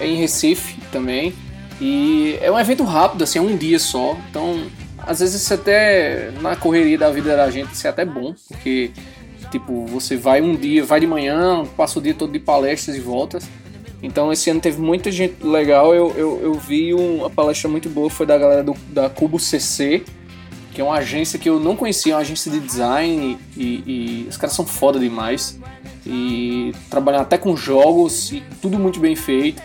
[0.00, 1.34] é em Recife também.
[1.80, 4.16] E é um evento rápido, assim, é um dia só.
[4.30, 4.66] Então,
[4.98, 8.90] às vezes isso até na correria da vida da gente, isso é até bom, porque
[9.50, 13.00] tipo, você vai um dia, vai de manhã, passa o dia todo de palestras e
[13.00, 13.44] voltas.
[14.02, 15.94] Então esse ano teve muita gente legal.
[15.94, 19.38] Eu, eu, eu vi um- uma palestra muito boa, foi da galera do, da Cubo
[19.38, 20.02] CC,
[20.74, 24.36] que é uma agência que eu não conhecia, uma agência de design e, e os
[24.36, 25.58] caras são foda demais.
[26.06, 29.62] E trabalham até com jogos e tudo muito bem feito.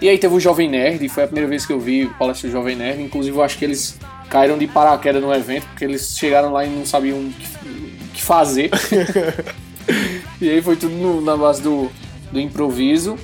[0.00, 2.48] E aí teve o Jovem Nerd, e foi a primeira vez que eu vi palestra
[2.48, 3.02] do Jovem Nerd.
[3.02, 3.98] Inclusive eu acho que eles
[4.30, 8.08] caíram de paraquedas no evento, porque eles chegaram lá e não sabiam o que, o
[8.14, 8.70] que fazer.
[10.40, 11.90] e aí foi tudo no- na base do,
[12.30, 13.16] do improviso.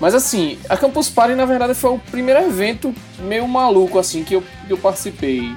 [0.00, 4.34] Mas assim, a Campus Party na verdade foi o primeiro evento meio maluco assim que
[4.34, 5.52] eu, que eu participei.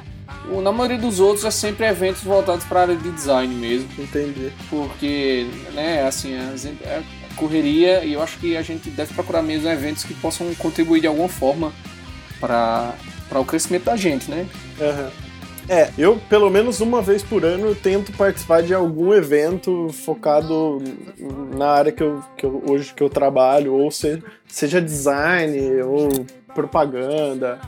[0.62, 4.52] Na maioria dos outros é sempre eventos voltados para a área de design mesmo, Entendi.
[4.70, 7.02] porque, né, assim, é
[7.36, 11.08] correria e eu acho que a gente deve procurar mesmo eventos que possam contribuir de
[11.08, 11.72] alguma forma
[12.40, 12.94] para
[13.40, 14.48] o crescimento da gente, né?
[14.80, 15.12] Aham.
[15.70, 20.84] É, eu pelo menos uma vez por ano tento participar de algum evento focado
[21.56, 26.10] na área que eu, que eu- hoje que eu trabalho, ou seja, seja design ou
[26.54, 27.60] propaganda.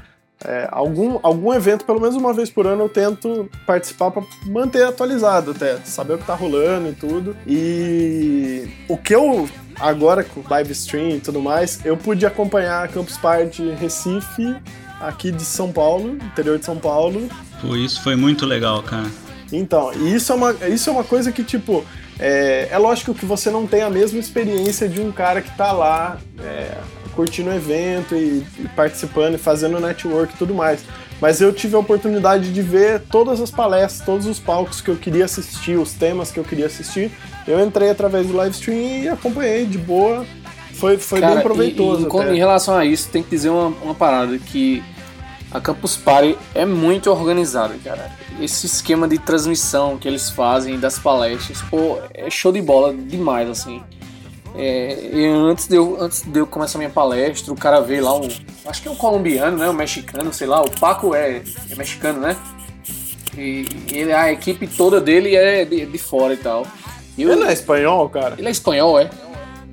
[0.43, 4.85] É, algum, algum evento, pelo menos uma vez por ano, eu tento participar para manter
[4.85, 7.35] atualizado até, saber o que tá rolando e tudo.
[7.47, 9.47] E o que eu,
[9.79, 14.55] agora com live stream e tudo mais, eu pude acompanhar a Campus Party Recife,
[14.99, 17.29] aqui de São Paulo, interior de São Paulo,
[17.61, 19.07] Pô, isso foi muito legal, cara.
[19.51, 21.85] então, e isso é uma, isso é uma coisa que, tipo,
[22.19, 25.71] é, é lógico que você não tem a mesma experiência de um cara que tá
[25.71, 26.77] lá é,
[27.15, 30.83] curtindo o evento e, e participando e fazendo network e tudo mais.
[31.21, 34.95] mas eu tive a oportunidade de ver todas as palestras, todos os palcos que eu
[34.95, 37.11] queria assistir, os temas que eu queria assistir.
[37.47, 40.25] Eu entrei através do live stream e acompanhei de boa.
[40.73, 42.07] Foi, foi Cara, bem proveitoso.
[42.07, 44.83] e, em, em relação a isso, tem que dizer uma, uma parada que
[45.51, 48.11] a Campus Party é muito organizada, cara.
[48.41, 53.49] Esse esquema de transmissão que eles fazem das palestras, pô, é show de bola demais,
[53.49, 53.81] assim.
[54.57, 58.15] É, e antes, de eu, antes de eu começar minha palestra, o cara veio lá,
[58.17, 58.27] um,
[58.65, 59.69] acho que é um colombiano, né?
[59.69, 60.61] Um mexicano, sei lá.
[60.63, 62.37] O Paco é, é mexicano, né?
[63.37, 66.65] E, ele, a equipe toda dele é de, de fora e tal.
[67.17, 68.35] E eu- Ele é espanhol, cara?
[68.37, 69.09] ele é espanhol, é?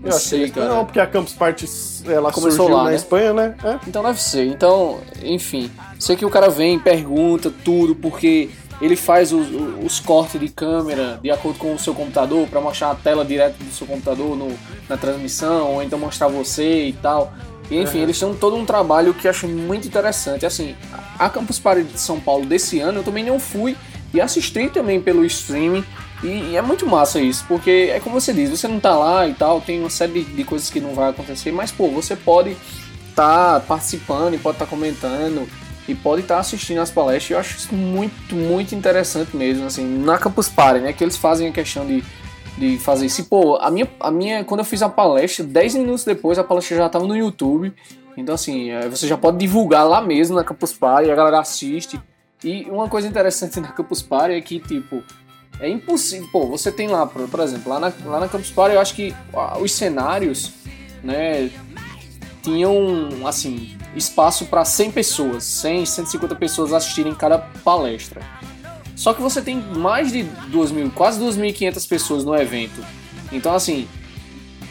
[0.04, 0.68] Eu achei que cara.
[0.68, 1.64] não, porque a Campus Party
[2.08, 2.96] ela Começou surgiu lá, na né?
[2.96, 3.54] Espanha, né?
[3.62, 3.78] É.
[3.86, 4.46] Então deve ser.
[4.48, 5.70] Então, enfim.
[5.96, 8.50] Sei que o cara vem, pergunta tudo, porque
[8.82, 9.46] ele faz os,
[9.82, 13.56] os cortes de câmera de acordo com o seu computador, para mostrar a tela direto
[13.62, 14.52] do seu computador no-
[14.88, 17.32] na transmissão, ou então mostrar você e tal.
[17.70, 20.44] E, enfim, eles têm todo um trabalho que eu acho muito interessante.
[20.44, 20.74] Assim,
[21.18, 23.76] a Campus Party de São Paulo desse ano eu também não fui
[24.12, 25.84] e assisti também pelo streaming.
[26.22, 29.26] E, e é muito massa isso, porque é como você diz, você não tá lá
[29.26, 32.14] e tal, tem uma série de, de coisas que não vai acontecer, mas pô, você
[32.14, 32.56] pode
[33.14, 35.48] tá participando e pode estar comentando
[35.88, 37.30] e pode estar assistindo as palestras.
[37.30, 40.92] Eu acho isso muito, muito interessante mesmo, assim, na Campus Party, né?
[40.92, 42.04] Que eles fazem a questão de,
[42.56, 43.20] de fazer isso.
[43.20, 46.44] E, pô, a minha, a minha, quando eu fiz a palestra, 10 minutos depois a
[46.44, 47.72] palestra já estava no YouTube.
[48.16, 52.00] Então, assim, é, você já pode divulgar lá mesmo na Campus Party, a galera assiste.
[52.44, 55.02] E uma coisa interessante na Campus Party é que, tipo,
[55.58, 56.28] é impossível.
[56.30, 59.14] Pô, você tem lá, por, exemplo, lá na, lá na Campus Party, eu acho que
[59.32, 60.52] ah, os cenários,
[61.02, 61.50] né,
[62.42, 68.20] tinham, assim, espaço para 100 pessoas, 100, 150 pessoas assistirem cada palestra.
[68.96, 72.84] Só que você tem mais de 2.000, quase 2.500 pessoas no evento.
[73.32, 73.88] Então, assim,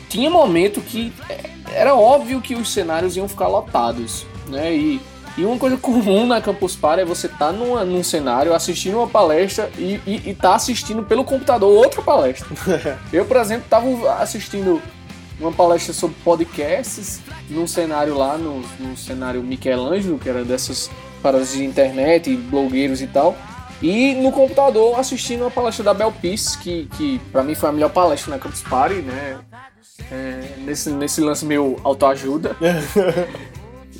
[0.09, 4.73] tinha momento que é, era óbvio que os cenários iam ficar lotados, né?
[4.75, 5.01] E,
[5.37, 9.07] e uma coisa comum na Campus Party é você estar numa, num cenário assistindo uma
[9.07, 12.47] palestra e, e, e tá assistindo pelo computador outra palestra.
[13.11, 14.81] Eu, por exemplo, estava assistindo
[15.41, 20.89] uma palestra sobre podcasts num cenário lá, no, no cenário Michelangelo, que era dessas
[21.21, 23.35] paradas de internet, blogueiros e tal.
[23.81, 27.71] E no computador assistindo uma palestra da Bel Peace, que, que pra mim foi a
[27.71, 29.39] melhor palestra na Campus Party, né?
[30.11, 32.55] É, nesse, nesse lance meu autoajuda.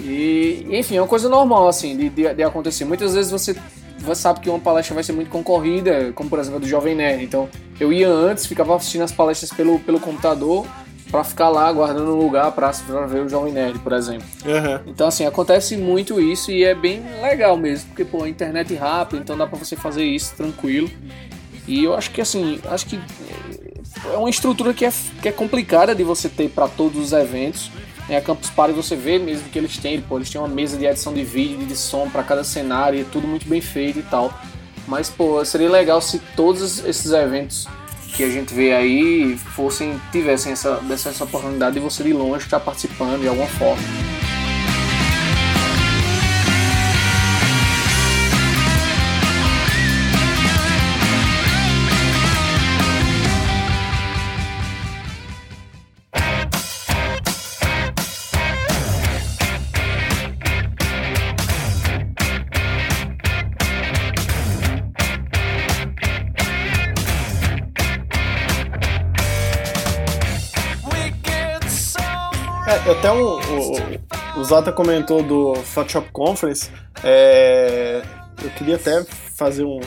[0.04, 2.86] E, enfim, é uma coisa normal, assim, de, de, de acontecer.
[2.86, 3.56] Muitas vezes você,
[4.00, 6.96] você sabe que uma palestra vai ser muito concorrida, como por exemplo a do Jovem
[6.96, 7.24] Nerd.
[7.24, 7.48] Então,
[7.80, 10.66] eu ia antes, ficava assistindo as palestras pelo, pelo computador,
[11.12, 14.26] pra ficar lá aguardando um lugar pra, pra ver o Jovem Nerd, por exemplo.
[14.46, 14.82] Aham.
[14.88, 18.78] Então, assim, acontece muito isso e é bem legal mesmo, porque, pô, a internet é
[18.78, 20.90] rápida, então dá pra você fazer isso tranquilo.
[21.68, 23.00] E eu acho que, assim, acho que
[24.12, 27.70] é uma estrutura que é, que é complicada de você ter pra todos os eventos.
[28.08, 28.18] Né?
[28.18, 30.86] A Campus Party você vê mesmo que eles têm, pô, eles têm uma mesa de
[30.86, 34.04] edição de vídeo, de som pra cada cenário, e é tudo muito bem feito e
[34.04, 34.34] tal.
[34.88, 37.68] Mas, pô, seria legal se todos esses eventos
[38.14, 42.46] que a gente vê aí fossem, tivessem essa, dessa, essa oportunidade de você de longe
[42.46, 43.82] estar participando de alguma forma.
[74.52, 76.70] Zata comentou do Photoshop Conference.
[77.06, 78.02] é,
[78.44, 79.02] eu queria até
[79.34, 79.80] fazer um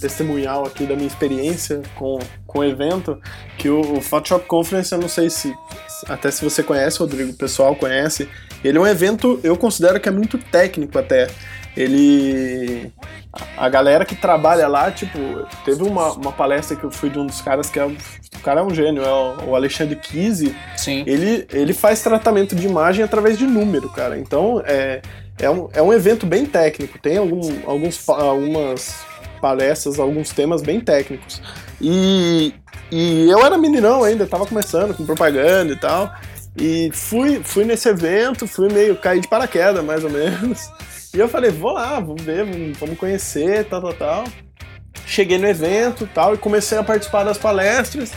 [0.00, 3.20] testemunhal aqui da minha experiência com, com o evento,
[3.58, 5.52] que o, o Photoshop Conference, eu não sei se
[6.06, 8.28] até se você conhece, Rodrigo, o pessoal conhece.
[8.62, 11.26] Ele é um evento, eu considero que é muito técnico até.
[11.76, 12.92] Ele.
[13.56, 15.18] A galera que trabalha lá, tipo,
[15.64, 17.84] teve uma, uma palestra que eu fui de um dos caras que é.
[17.84, 20.56] O cara é um gênio, é o, Alexandre Kise.
[20.76, 21.04] Sim.
[21.06, 24.18] Ele, ele faz tratamento de imagem através de número, cara.
[24.18, 25.02] Então é,
[25.38, 26.98] é, um, é um evento bem técnico.
[26.98, 29.04] Tem algum, alguns, algumas
[29.40, 31.42] palestras, alguns temas bem técnicos.
[31.80, 32.54] E,
[32.90, 36.10] e eu era meninão ainda, tava começando com propaganda e tal.
[36.58, 40.70] E fui, fui nesse evento, fui meio cair de paraquedas, mais ou menos.
[41.16, 42.44] E eu falei, vou lá, vamos ver,
[42.78, 44.24] vamos, conhecer, tal, tal, tal.
[45.06, 48.12] Cheguei no evento tal, e comecei a participar das palestras.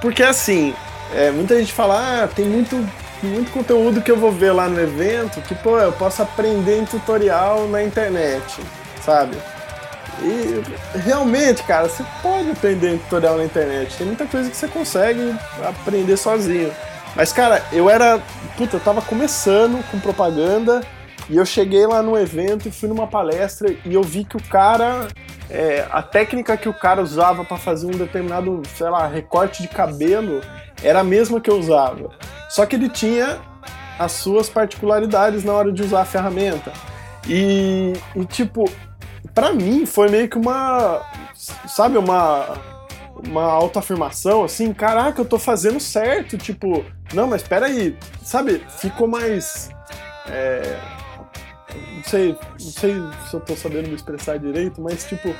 [0.00, 0.74] Porque assim,
[1.14, 2.74] é, muita gente fala, ah, tem muito,
[3.22, 6.84] muito conteúdo que eu vou ver lá no evento que, pô, eu posso aprender em
[6.84, 8.60] tutorial na internet,
[9.04, 9.36] sabe?
[10.20, 13.96] E realmente, cara, você pode aprender em tutorial na internet.
[13.96, 16.72] Tem muita coisa que você consegue aprender sozinho.
[17.14, 18.20] Mas, cara, eu era.
[18.56, 20.80] Puta, eu tava começando com propaganda
[21.30, 24.42] E eu cheguei lá no evento e fui numa palestra e eu vi que o
[24.42, 25.06] cara.
[25.48, 29.68] é, a técnica que o cara usava para fazer um determinado, sei lá, recorte de
[29.68, 30.40] cabelo
[30.82, 32.10] era a mesma que eu usava.
[32.48, 33.38] Só que ele tinha
[33.96, 36.72] as suas particularidades na hora de usar a ferramenta.
[37.28, 38.64] E, e tipo,
[39.32, 41.00] pra mim foi meio que uma.
[41.68, 42.58] Sabe, uma.
[43.22, 49.68] Uma autoafirmação, assim, caraca, eu tô fazendo certo, tipo, não, mas peraí, sabe, ficou mais.
[50.26, 50.78] é,
[51.76, 52.94] não sei, não sei
[53.28, 55.34] se eu tô sabendo me expressar direito, mas tipo,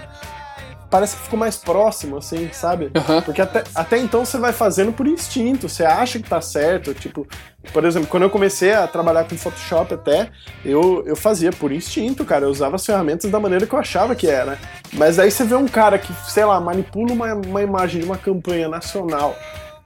[0.90, 2.90] parece que ficou mais próximo, assim, sabe?
[2.94, 3.22] Aham.
[3.22, 7.26] Porque até, até então você vai fazendo por instinto, você acha que tá certo, tipo,
[7.72, 10.30] por exemplo, quando eu comecei a trabalhar com Photoshop até,
[10.64, 14.14] eu, eu fazia por instinto, cara, eu usava as ferramentas da maneira que eu achava
[14.14, 14.58] que era.
[14.92, 18.18] Mas aí você vê um cara que, sei lá, manipula uma, uma imagem de uma
[18.18, 19.36] campanha nacional,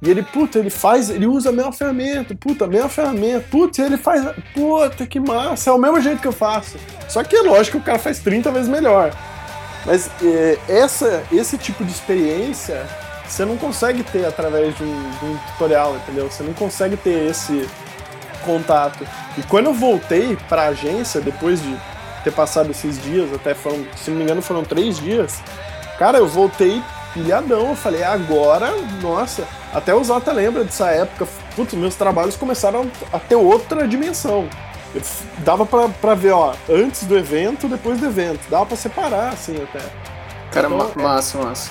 [0.04, 3.78] e ele, puta, ele faz, ele usa a mesma ferramenta, puta, a mesma ferramenta, putz,
[3.78, 6.76] ele faz, puta, que massa, é o mesmo jeito que eu faço.
[7.08, 9.12] Só que é lógico que o cara faz 30 vezes melhor.
[9.86, 12.86] Mas é, essa, esse tipo de experiência
[13.26, 16.30] você não consegue ter através de um, de um tutorial, entendeu?
[16.30, 17.66] Você não consegue ter esse
[18.44, 19.06] contato.
[19.38, 21.74] E quando eu voltei pra agência, depois de
[22.22, 25.40] ter passado esses dias, até foram, se não me engano, foram três dias,
[25.98, 26.82] cara, eu voltei
[27.14, 27.70] pilhadão.
[27.70, 31.26] Eu falei, agora, nossa, até o Zata lembra dessa época.
[31.56, 34.48] Putz, meus trabalhos começaram a ter outra dimensão.
[34.94, 35.02] Eu
[35.38, 38.40] dava pra, pra ver, ó, antes do evento, depois do evento.
[38.48, 39.80] Dava pra separar, assim, até.
[40.52, 41.70] Cara, Então, é- massa, massa.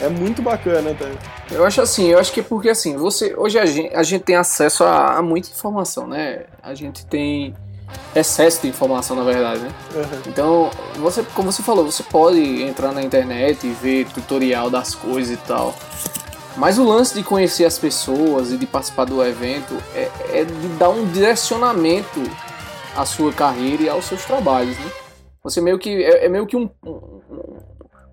[0.00, 1.10] É muito bacana, até.
[1.50, 4.22] Eu acho assim, eu acho que é porque assim, você hoje a gente, a gente
[4.22, 6.44] tem acesso a, a muita informação, né?
[6.62, 7.54] A gente tem
[8.14, 9.70] excesso de informação, na verdade, né?
[9.94, 10.22] Uhum.
[10.26, 15.32] Então, você, como você falou, você pode entrar na internet e ver tutorial das coisas
[15.34, 15.74] e tal.
[16.56, 20.68] Mas o lance de conhecer as pessoas e de participar do evento é, é de
[20.78, 22.20] dar um direcionamento
[22.96, 24.90] à sua carreira e aos seus trabalhos, né?
[25.42, 27.20] Você meio que é, é meio que um, um,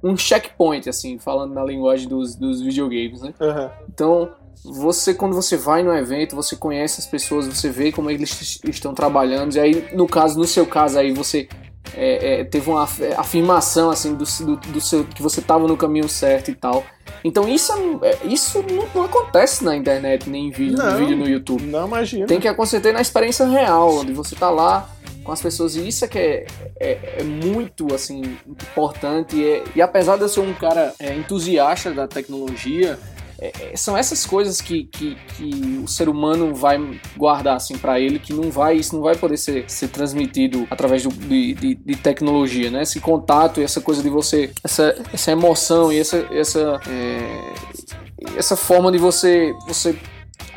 [0.03, 3.33] um checkpoint, assim, falando na linguagem dos, dos videogames, né?
[3.39, 3.69] Uhum.
[3.87, 4.29] Então,
[4.65, 8.93] você quando você vai no evento, você conhece as pessoas, você vê como eles estão
[8.93, 11.47] trabalhando, e aí, no caso, no seu caso aí, você
[11.95, 15.75] é, é, teve uma af- afirmação assim do, do, do seu que você estava no
[15.75, 16.85] caminho certo e tal.
[17.23, 17.71] Então isso,
[18.03, 20.91] é- isso não, não acontece na internet, nem em vídeo, Não.
[20.91, 21.63] no vídeo no YouTube.
[21.65, 22.25] Não imagina.
[22.27, 24.89] Tem que acontecer na experiência real, onde você tá lá
[25.23, 26.45] com as pessoas, e isso é que é,
[26.79, 29.35] é, é muito assim importante.
[29.35, 32.97] E, é- e apesar de eu ser um cara é, entusiasta da tecnologia,
[33.41, 36.77] é, é, são essas coisas que, que, que o ser humano vai
[37.17, 41.01] guardar assim para ele, que não vai, isso não vai poder ser, ser transmitido através
[41.01, 42.83] do, de, de, de tecnologia, né?
[42.83, 48.55] Esse contato e essa coisa de você, essa, essa emoção e essa, essa, é, essa
[48.55, 49.97] forma de você, você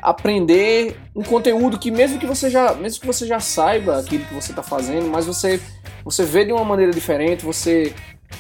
[0.02, 4.34] aprender um conteúdo que mesmo que você já, mesmo que você já saiba aquilo que
[4.34, 5.58] você está fazendo, mas você
[6.04, 7.94] você vê de uma maneira diferente, você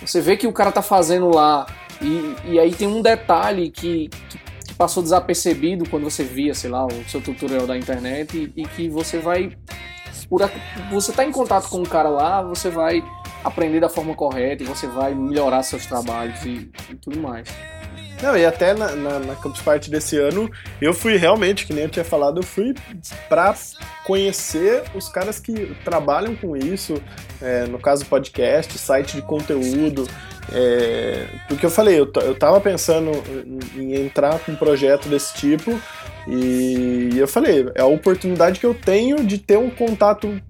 [0.04, 1.66] você vê que o cara tá fazendo lá
[2.00, 6.84] e, e aí tem um detalhe que, que, passou desapercebido quando você via, sei lá,
[6.84, 9.56] o seu tutorial da internet e, e que você vai
[10.28, 10.40] por
[10.90, 13.04] você tá em contato com o cara lá, você vai
[13.44, 17.48] aprender da forma correta e você vai melhorar seus trabalhos e, e tudo mais.
[18.22, 21.84] Não, e até na, na, na Campus Party desse ano, eu fui realmente, que nem
[21.84, 22.74] eu tinha falado, eu fui
[23.28, 23.54] pra
[24.04, 26.94] conhecer os caras que trabalham com isso,
[27.42, 30.08] é, no caso podcast, site de conteúdo,
[30.52, 33.10] é, porque eu falei, eu, eu tava pensando
[33.76, 35.80] em, entrar com um projeto desse tipo,
[36.26, 40.40] e eu falei, é a oportunidade que eu tenho de ter um contato,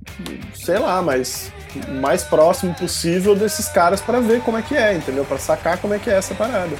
[0.54, 1.52] sei lá, mais,
[2.00, 5.24] mais próximo possível desses caras pra ver como é que é, entendeu?
[5.24, 6.76] Pra sacar como é que é essa parada.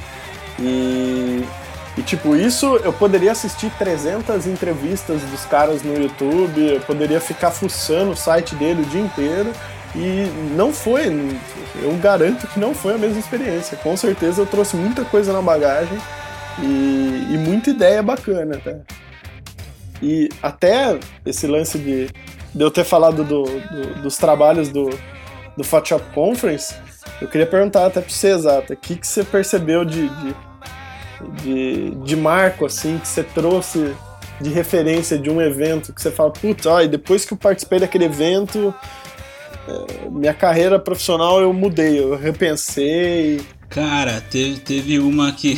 [0.59, 1.43] E,
[1.97, 7.51] e, tipo, isso eu poderia assistir 300 entrevistas dos caras no YouTube, eu poderia ficar
[7.51, 9.51] fuçando o site dele o dia inteiro
[9.95, 11.05] e não foi,
[11.81, 13.77] eu garanto que não foi a mesma experiência.
[13.77, 15.97] Com certeza eu trouxe muita coisa na bagagem
[16.61, 18.77] e, e muita ideia bacana até.
[20.01, 22.07] E até esse lance de,
[22.53, 24.89] de eu ter falado do- do- dos trabalhos do,
[25.55, 26.75] do Photoshop Conference,
[27.21, 30.35] eu queria perguntar até pra você, Exata, o que, que você percebeu de, de,
[31.41, 33.95] de, de marco, assim, que você trouxe
[34.41, 38.73] de referência de um evento, que você fala, putz, depois que eu participei daquele evento,
[40.11, 43.41] minha carreira profissional eu mudei, eu repensei.
[43.69, 45.57] Cara, teve, teve uma que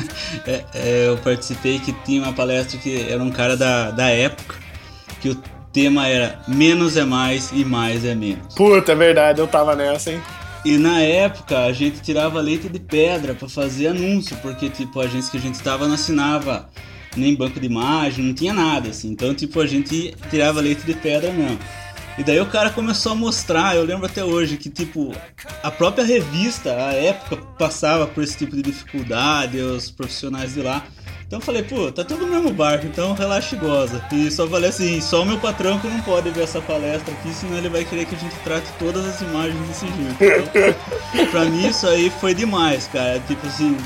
[0.46, 4.56] é, é, eu participei que tinha uma palestra que era um cara da, da época,
[5.20, 5.34] que o
[5.72, 8.54] tema era menos é mais e mais é menos.
[8.54, 10.20] Puta, é verdade, eu tava nessa, hein?
[10.64, 15.04] E na época a gente tirava leite de pedra pra fazer anúncio, porque tipo, a
[15.04, 16.68] agência que a gente tava não assinava
[17.16, 19.10] nem banco de imagem, não tinha nada assim.
[19.10, 21.58] Então, tipo, a gente tirava leite de pedra não.
[22.18, 25.14] E daí o cara começou a mostrar, eu lembro até hoje, que tipo,
[25.62, 30.82] a própria revista, a época, passava por esse tipo de dificuldade, os profissionais de lá.
[31.26, 34.02] Então eu falei, pô, tá tudo no mesmo barco, então relaxa e goza.
[34.12, 37.34] E só falei assim, só o meu patrão que não pode ver essa palestra aqui,
[37.34, 40.76] senão ele vai querer que a gente trate todas as imagens desse jeito.
[41.12, 43.20] Então, pra mim isso aí foi demais, cara.
[43.26, 43.76] Tipo assim,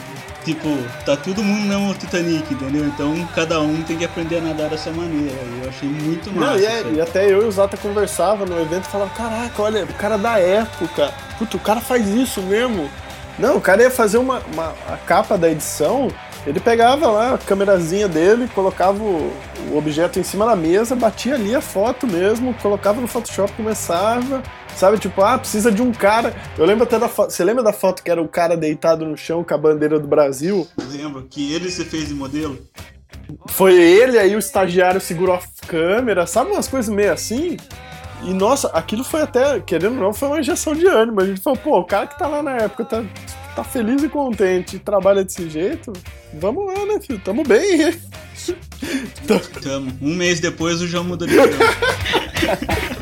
[0.44, 0.68] tipo,
[1.04, 2.84] tá todo mundo no mesmo Titanic, entendeu?
[2.86, 5.34] Então cada um tem que aprender a nadar dessa maneira.
[5.62, 6.52] Eu achei muito massa.
[6.52, 9.62] Não, e, é- e até eu e o Zata conversava no evento e falava, caraca,
[9.62, 12.90] olha, o cara da época, puta, o cara faz isso mesmo.
[13.38, 16.08] Não, o cara ia fazer uma, uma- a capa da edição,
[16.46, 19.32] ele pegava lá a câmerazinha dele, colocava o,
[19.70, 24.42] o objeto em cima da mesa, batia ali a foto mesmo, colocava no Photoshop, começava,
[24.76, 26.34] sabe, tipo, ah, precisa de um cara.
[26.58, 29.16] Eu lembro até da foto, você lembra da foto que era o cara deitado no
[29.16, 30.66] chão com a bandeira do Brasil?
[30.90, 32.58] Lembro que ele se fez de modelo.
[33.46, 37.56] Foi ele, aí o estagiário segurou a câmera, sabe umas coisas meio assim?
[38.22, 41.20] E nossa, aquilo foi até, querendo ou não, foi uma injeção de ânimo.
[41.20, 43.04] A gente falou, pô, o cara que tá lá na época tá,
[43.56, 45.92] tá feliz e contente e trabalha desse jeito,
[46.34, 47.20] vamos lá, né, filho?
[47.20, 47.94] Tamo bem.
[49.62, 49.92] Tamo.
[50.02, 51.36] Um mês depois o João mudou de.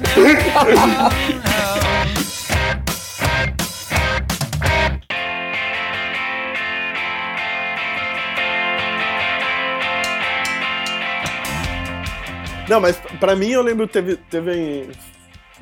[12.69, 14.91] Não, mas pra mim eu lembro, teve, teve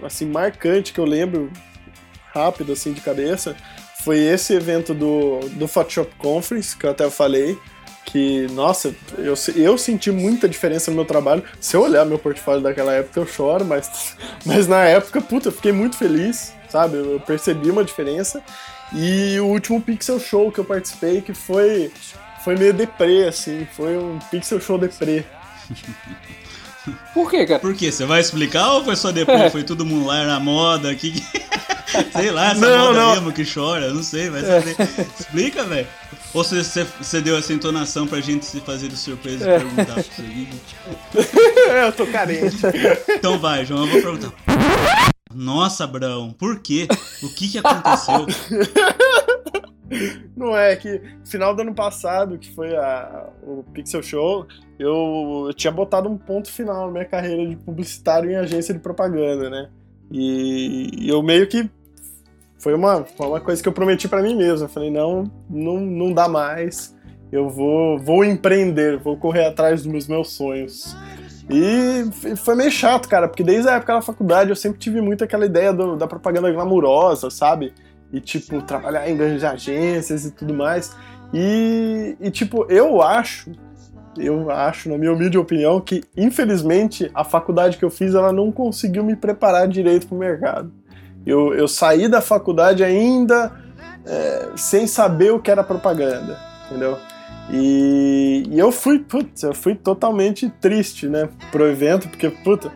[0.03, 1.51] assim, marcante que eu lembro,
[2.33, 3.57] rápido assim de cabeça,
[4.03, 7.57] foi esse evento do, do Photoshop Conference, que eu até falei,
[8.07, 11.43] que, nossa, eu, eu senti muita diferença no meu trabalho.
[11.61, 15.53] Se eu olhar meu portfólio daquela época, eu choro, mas, mas na época, puta, eu
[15.53, 16.97] fiquei muito feliz, sabe?
[16.97, 18.43] Eu percebi uma diferença.
[18.95, 21.91] E o último Pixel Show que eu participei, que foi,
[22.45, 25.25] foi meio deprê, assim, foi um Pixel Show deprê.
[27.13, 27.59] Por quê, cara?
[27.59, 27.91] Por quê?
[27.91, 29.51] Você vai explicar ou foi só depois?
[29.51, 31.11] Foi todo mundo lá, era moda aqui.
[31.11, 31.47] que-
[32.17, 33.11] sei lá, essa Não, moda não.
[33.15, 34.77] mesmo que chora, não sei, vai saber.
[35.19, 35.87] Explica, velho.
[36.37, 40.03] Ou você, você, deu essa entonação pra gente se fazer de surpresa e perguntar pra
[40.03, 40.23] você.
[41.71, 42.57] É, eu tô carente.
[43.09, 44.35] Então vai, João, eu vou perguntar.
[45.35, 46.87] Nossa, Abraão, por quê?
[47.23, 48.27] O que que aconteceu?
[50.37, 54.47] Não é que final do ano passado, que foi a- o Pixel Show,
[54.79, 58.81] eu, eu tinha botado um ponto final na minha carreira de publicitário em agência de
[58.81, 59.71] propaganda, né?
[60.13, 61.71] E eu meio que
[62.67, 64.65] foi uma, uma coisa que eu prometi pra mim mesmo.
[64.65, 66.93] Eu falei, não, não, não dá mais.
[67.31, 70.97] Eu vou, vou empreender, vou correr atrás dos meus, meus sonhos.
[71.49, 75.23] E foi meio chato, cara, porque desde a época da faculdade eu sempre tive muito
[75.23, 77.73] aquela ideia do- da propaganda glamurosa, sabe?
[78.13, 80.91] E, tipo, trabalhar em grandes agências e tudo mais.
[81.33, 83.53] E, e, tipo, eu acho,
[84.19, 88.51] eu acho, na minha humilde opinião, que infelizmente a faculdade que eu fiz ela não
[88.51, 90.73] conseguiu me preparar direito pro mercado.
[91.27, 93.53] Eu, eu saí da faculdade ainda
[94.07, 96.97] é, sem saber o que era propaganda, entendeu?
[97.51, 102.73] E, e eu fui, putz, eu fui totalmente triste, né, pro evento, porque, puta,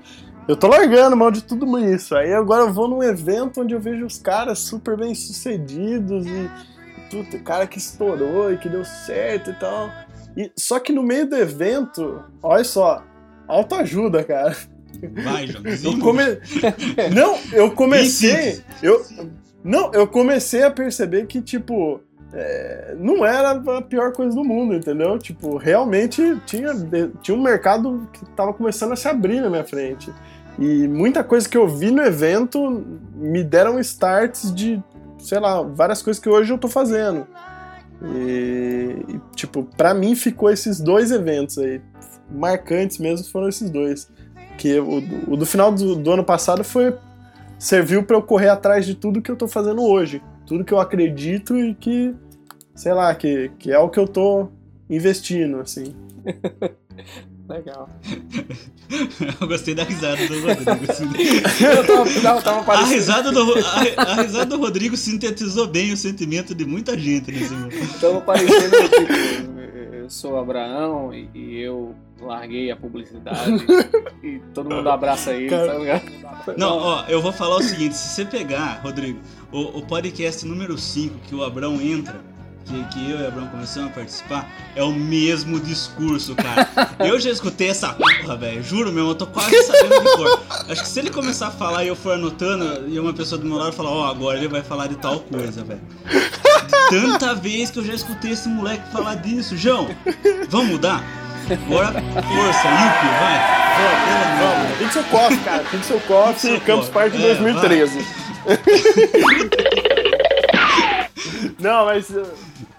[0.49, 2.15] eu tô largando mal de tudo isso.
[2.17, 6.51] Aí agora eu vou num evento onde eu vejo os caras super bem sucedidos e,
[7.11, 9.89] puta, cara que estourou e que deu certo e tal.
[10.37, 13.03] E, só que no meio do evento, olha só,
[13.47, 14.57] autoajuda, cara.
[15.22, 15.64] Vai, João.
[15.64, 16.22] Eu come...
[17.14, 18.62] Não, eu comecei.
[18.82, 19.05] Eu...
[19.62, 22.01] Não, eu comecei a perceber que, tipo,
[22.32, 25.18] é, não era a pior coisa do mundo, entendeu?
[25.18, 26.72] Tipo, realmente tinha,
[27.20, 30.12] tinha um mercado que tava começando a se abrir na minha frente.
[30.59, 32.84] E muita coisa que eu vi no evento
[33.14, 34.82] me deram starts de,
[35.18, 37.26] sei lá, várias coisas que hoje eu tô fazendo.
[38.03, 41.80] E, tipo, pra mim ficou esses dois eventos aí.
[42.30, 44.09] Marcantes mesmo foram esses dois.
[44.61, 46.95] Que o, do- o do final do, do ano passado foi.
[47.59, 50.23] Serviu pra eu correr atrás de tudo que eu tô fazendo hoje.
[50.47, 52.15] Tudo que eu acredito e que.
[52.75, 54.49] Sei lá, que, que é o que eu tô
[54.89, 55.95] investindo, assim.
[57.49, 57.89] Legal.
[59.41, 60.71] Eu gostei da risada do Rodrigo.
[60.89, 61.05] assim.
[61.65, 63.55] Eu tava, tava, A risada, do,
[63.97, 67.99] a, a risada do Rodrigo sintetizou bem o sentimento de muita gente nesse momento.
[68.01, 68.77] Tava parecendo,
[70.11, 73.65] sou Abraão e, e eu larguei a publicidade
[74.23, 75.73] e todo mundo abraça ele, Cara.
[75.73, 76.59] tá ligado?
[76.59, 79.21] Não, ó, eu vou falar o seguinte: se você pegar, Rodrigo,
[79.53, 82.21] o, o podcast número 5 que o Abrão entra,
[82.65, 86.69] que, que eu e o Abrão começamos a participar, é o mesmo discurso, cara.
[87.01, 88.63] Eu já escutei essa porra, velho.
[88.63, 90.41] Juro mesmo, eu tô quase sabendo de cor.
[90.69, 93.47] Acho que se ele começar a falar e eu for anotando, e uma pessoa do
[93.47, 95.81] meu lado falar, ó, agora ele vai falar de tal coisa, velho.
[96.91, 99.57] Tanta vez que eu já escutei esse moleque falar disso.
[99.57, 99.89] João,
[100.49, 101.03] vamos mudar?
[101.69, 103.61] Bora, força, Yuppie, vai.
[103.81, 104.71] Vamos, vamos.
[104.71, 105.65] E Pixel Coffee, cara.
[105.65, 106.89] Pixel Coffee, Campus.
[106.91, 108.07] Party É, 2013.
[111.59, 112.09] Não, mas.
[112.11, 112.23] uh,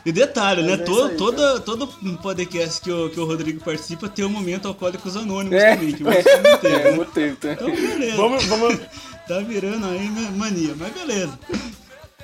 [0.05, 0.71] E detalhe, né?
[0.71, 1.87] Mas é To- isso aí, toda, todo
[2.21, 6.03] podcast que o, que o Rodrigo participa tem um momento Alcoólicos Anônimos É, também, que
[6.03, 7.05] você não teve, É, né?
[7.13, 7.51] ter, tá?
[7.53, 8.17] Então, beleza.
[8.17, 8.79] Vamos, vamos,
[9.27, 11.37] Tá virando aí ma- mania, mas beleza.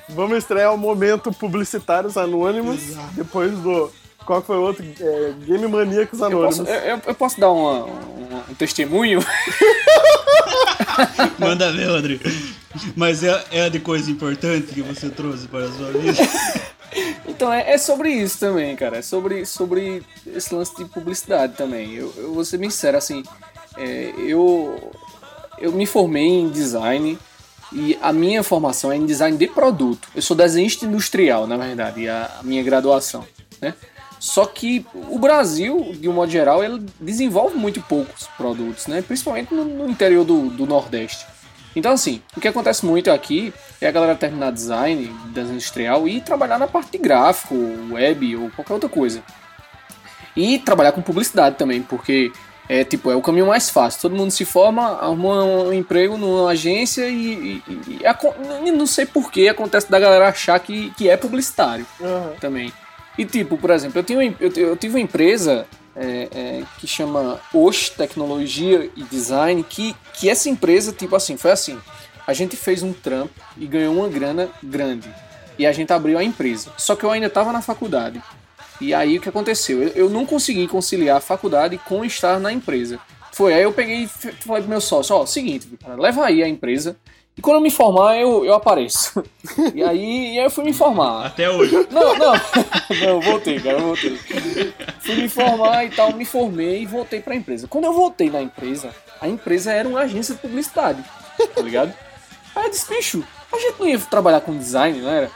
[0.10, 2.82] vamos estrear o momento Publicitários Anônimos.
[2.90, 3.14] Exato.
[3.14, 3.92] Depois do.
[4.28, 4.84] Qual que foi o outro?
[5.00, 6.58] É, Game Maníacos Eu Anônimos.
[6.58, 9.22] posso, eu, eu- eu posso dar uma- um, um testemunho?
[11.40, 12.24] Manda ver, Rodrigo.
[12.96, 16.22] Mas é, é de coisa importante que você trouxe para a sua vida.
[17.28, 18.98] Então, é, é sobre isso também, cara.
[18.98, 21.94] É sobre, sobre esse lance de publicidade também.
[21.94, 23.22] Eu, eu vou ser bem sincero, assim,
[23.78, 24.92] é, eu,
[25.60, 27.20] eu me formei em design
[27.72, 30.08] e a minha formação é em design de produto.
[30.16, 33.24] Eu sou desenhista industrial, na verdade, a, a minha graduação,
[33.62, 33.76] né?
[34.20, 39.02] Só que o Brasil, de um modo geral, ele desenvolve muito poucos produtos, né?
[39.02, 41.26] Principalmente no, no interior do, do Nordeste.
[41.76, 46.20] Então, assim, o que acontece muito aqui é a galera terminar design, design industrial e
[46.20, 47.54] trabalhar na parte de gráfico,
[47.92, 49.22] web ou qualquer outra coisa.
[50.36, 52.32] E trabalhar com publicidade também, porque
[52.70, 54.02] é tipo, é o caminho mais fácil.
[54.02, 58.02] Todo mundo se forma, arruma um emprego numa agência e, e- e-
[58.68, 62.34] e não sei por que acontece da galera achar que, que é publicitário Aham.
[62.40, 62.74] também.
[63.18, 65.66] E tipo, por exemplo, eu, eu, eu tive uma empresa
[65.96, 71.52] é, é, que chama Osh Tecnologia e Design, que, que essa empresa, tipo assim, foi
[71.52, 71.80] assim,
[72.28, 75.10] a gente fez um trampo e ganhou uma grana grande.
[75.58, 76.72] E a gente abriu a empresa.
[76.78, 78.22] Só que eu ainda estava na faculdade.
[78.80, 79.82] E aí o que aconteceu?
[79.82, 83.00] Eu, eu não consegui conciliar a faculdade com estar na empresa.
[83.32, 86.48] Foi aí eu peguei e falei pro meu sócio, ó, seguinte, cara, leva aí a
[86.48, 86.98] empresa.
[87.38, 89.24] E quando eu me formar, eu, eu apareço.
[89.76, 91.28] e aí, e aí eu fui me formar.
[91.28, 91.88] Até hoje.
[91.92, 92.34] Não, não.
[93.06, 94.18] Não, voltei, cara, eu voltei.
[95.02, 97.68] Fui me formar e tal, me formei e voltei pra empresa.
[97.68, 98.90] Quando eu voltei na empresa,
[99.22, 101.04] a empresa era uma agência de publicidade,
[101.54, 101.94] tá ligado?
[102.56, 103.24] Aí eu disse, bicho,
[103.54, 105.30] a gente não ia trabalhar com design, não era?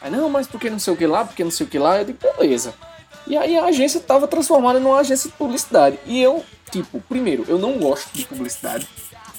[0.00, 1.98] Aí, não, mas porque não sei o que lá, porque não sei o que lá,
[1.98, 2.74] eu digo, beleza.
[3.26, 5.98] E aí a agência tava transformada numa agência de publicidade.
[6.06, 8.86] E eu, tipo, primeiro, eu não gosto de publicidade,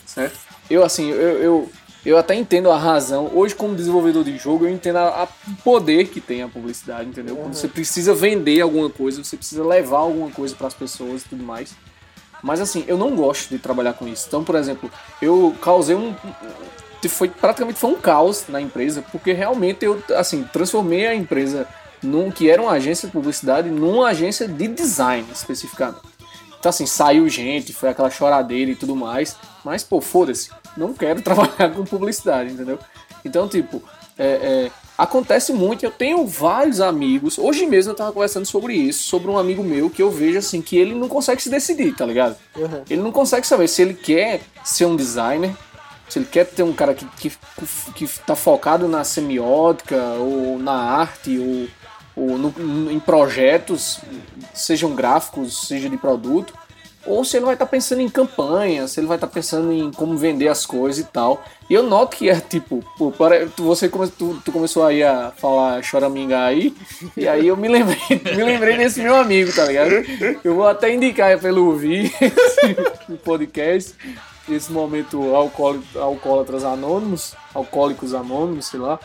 [0.06, 0.40] certo?
[0.70, 1.72] Eu, assim, eu, eu,
[2.06, 3.32] eu até entendo a razão.
[3.34, 5.28] Hoje, como desenvolvedor de jogo, eu entendo o
[5.64, 7.36] poder que tem a publicidade, entendeu?
[7.36, 11.30] Quando você precisa vender alguma coisa, você precisa levar alguma coisa para as pessoas e
[11.30, 11.74] tudo mais.
[12.44, 14.26] Mas assim, eu não gosto de trabalhar com isso.
[14.28, 14.92] Então, por exemplo,
[15.22, 16.14] eu causei um.
[17.08, 21.68] Foi, praticamente foi um caos na empresa, porque realmente eu assim, transformei a empresa
[22.02, 26.02] num que era uma agência de publicidade numa agência de design especificamente.
[26.60, 29.36] Então assim, saiu gente, foi aquela choradeira e tudo mais,
[29.66, 32.80] mas pô, foda-se, não quero trabalhar com publicidade, entendeu?
[33.26, 33.82] Então, tipo,
[34.18, 39.04] é, é, acontece muito, eu tenho vários amigos, hoje mesmo eu tava conversando sobre isso,
[39.04, 42.06] sobre um amigo meu que eu vejo assim, que ele não consegue se decidir, tá
[42.06, 42.36] ligado?
[42.56, 42.84] Uhum.
[42.90, 45.56] Ele não consegue saber se ele quer ser um designer,
[46.10, 47.32] se ele quer ter um cara que, que,
[47.96, 51.40] que tá focado na semiótica, ou na arte,
[52.16, 54.00] ou, ou no- em projetos,
[54.54, 56.54] sejam gráficos, seja de produto,
[57.06, 60.16] ou se ele vai estar pensando em campanha, se ele vai estar pensando em como
[60.18, 61.44] vender as coisas e tal.
[61.70, 65.04] E eu noto que é tipo, pô, pare- tu- você come, tu, tu começou aí
[65.04, 66.74] a falar choraminga aí,
[67.18, 67.98] e aí eu me lembrei,
[68.36, 69.92] me lembrei desse meu amigo, tá ligado?
[70.44, 73.94] Eu vou até indicar pra ele ouvir esse podcast,
[74.50, 75.36] esse momento
[75.96, 79.00] alcoólatras anônimos, alcoólicos anônimos, sei lá.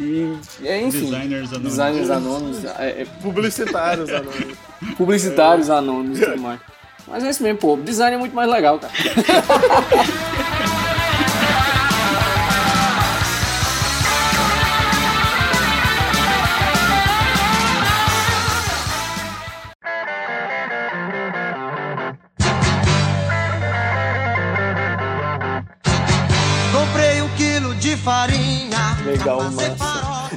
[0.00, 0.32] E,
[0.64, 1.62] é, enfim, Designers anônimos.
[1.62, 4.58] designers anônimos, é, é, Publicitários anônimos.
[4.96, 6.60] publicitários anônimos e tudo mais.
[7.06, 7.76] Mas é isso mesmo, pô.
[7.76, 8.92] Design é muito mais legal, cara.
[26.72, 28.96] Comprei um quilo de farinha.
[29.04, 29.76] Legal, massa.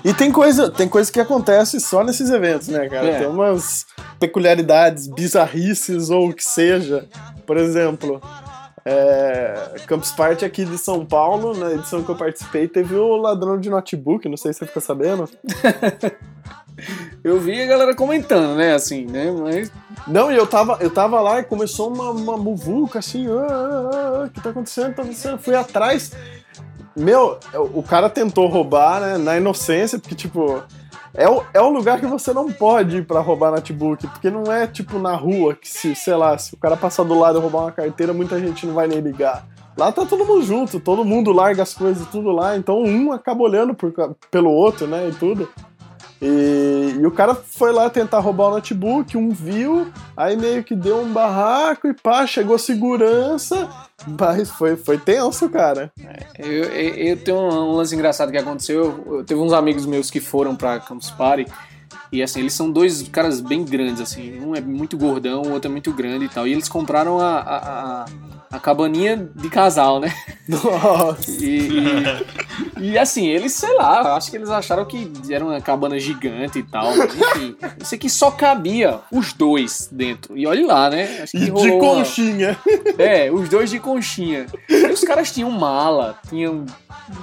[0.04, 3.08] E tem coisa, tem coisa que acontece só nesses eventos, né, cara?
[3.08, 3.20] É.
[3.20, 3.86] Tem umas
[4.20, 7.06] peculiaridades, bizarrices ou o que seja.
[7.46, 8.22] Por exemplo,
[8.86, 13.60] é, Campus Party aqui de São Paulo, na edição que eu participei, teve o ladrão
[13.60, 15.30] de notebook, não sei se você ficou sabendo.
[17.24, 19.32] Eu vi a galera comentando, né, assim, né?
[19.32, 19.72] Mas.
[20.08, 23.90] Não, e eu tava, eu tava lá e começou uma, uma muvuca assim, ah, ah,
[23.94, 24.94] ah, o que tá acontecendo?
[24.94, 25.40] Tá acontecendo?
[25.40, 26.12] Fui atrás.
[26.96, 27.40] Meu,
[27.74, 30.64] o cara tentou roubar, né, na inocência, porque, tipo,
[31.18, 34.44] é o, é o lugar que você não pode ir pra roubar notebook, porque não
[34.54, 37.42] é, tipo, na rua, que se, sei lá, se o cara passar do lado e
[37.42, 39.44] roubar uma carteira, muita gente não vai nem ligar.
[39.76, 43.42] Lá tá todo mundo junto, todo mundo larga as coisas tudo lá, então um acaba
[43.42, 43.92] olhando por
[44.30, 45.50] pelo outro, né, e tudo.
[46.22, 50.76] E, e o cara foi lá tentar roubar o notebook, um viu, aí meio que
[50.76, 53.70] deu um barraco e pá, chegou segurança.
[54.20, 55.92] Mas foi, foi tenso, cara.
[56.38, 59.04] Eu, eu, eu tenho um, um lance engraçado que aconteceu.
[59.06, 61.46] Eu, eu teve uns amigos meus que foram pra Campus Party.
[62.12, 64.40] E assim, eles são dois caras bem grandes, assim.
[64.40, 66.48] Um é muito gordão, o outro é muito grande e tal.
[66.48, 68.06] E eles compraram a, a, a,
[68.52, 70.14] a cabaninha de casal, né?
[70.48, 71.30] Nossa.
[71.44, 71.68] E,
[72.80, 76.60] e, e, assim, eles, sei lá, acho que eles acharam que era uma cabana gigante
[76.60, 76.92] e tal.
[76.96, 80.38] Enfim, isso aqui só cabia os dois dentro.
[80.38, 81.20] E olha lá, né?
[81.24, 82.58] Acho que E de rolou uma- conchinha.
[82.98, 84.46] é, os dois de conchinha.
[84.70, 86.66] E os caras tinham mala, tinham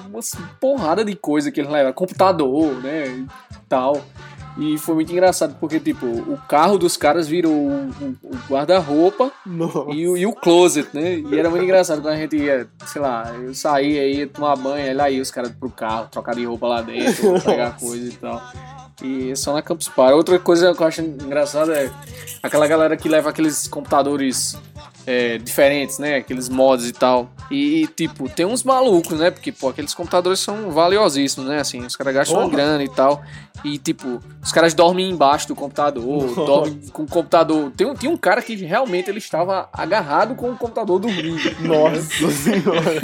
[0.08, 0.20] uma
[0.60, 3.26] porrada de coisa que eles levaram, computador, né, e
[3.68, 4.04] tal.
[4.56, 9.32] E foi muito engraçado porque, tipo, o carro dos caras virou o, o- o guarda-roupa
[9.92, 11.16] e, o- e o closet, né?
[11.18, 14.86] E era muito engraçado quando a gente ia, sei lá, eu saía, ia tomar banho,
[14.86, 18.12] aí lá ia os caras pro carro, trocar de roupa lá dentro, pegar coisa e
[18.12, 18.40] tal.
[19.02, 20.12] E só na Campus Party.
[20.14, 21.90] Outra coisa que eu acho engraçada é
[22.40, 24.56] aquela galera que leva aqueles computadores
[25.06, 26.16] é, diferentes, né?
[26.16, 27.30] Aqueles mods e tal.
[27.50, 29.30] E, tipo, tem uns malucos, né?
[29.30, 31.60] Porque, pô, aqueles computadores são valiosíssimos, né?
[31.60, 33.22] Assim, os caras gastam uma grana e tal.
[33.64, 37.70] E, tipo, os caras dormem embaixo do computador, dormem com o computador.
[37.76, 41.38] Tem, um- tinha um cara que realmente ele estava agarrado com o computador dormindo.
[41.60, 43.00] Nossa senhora.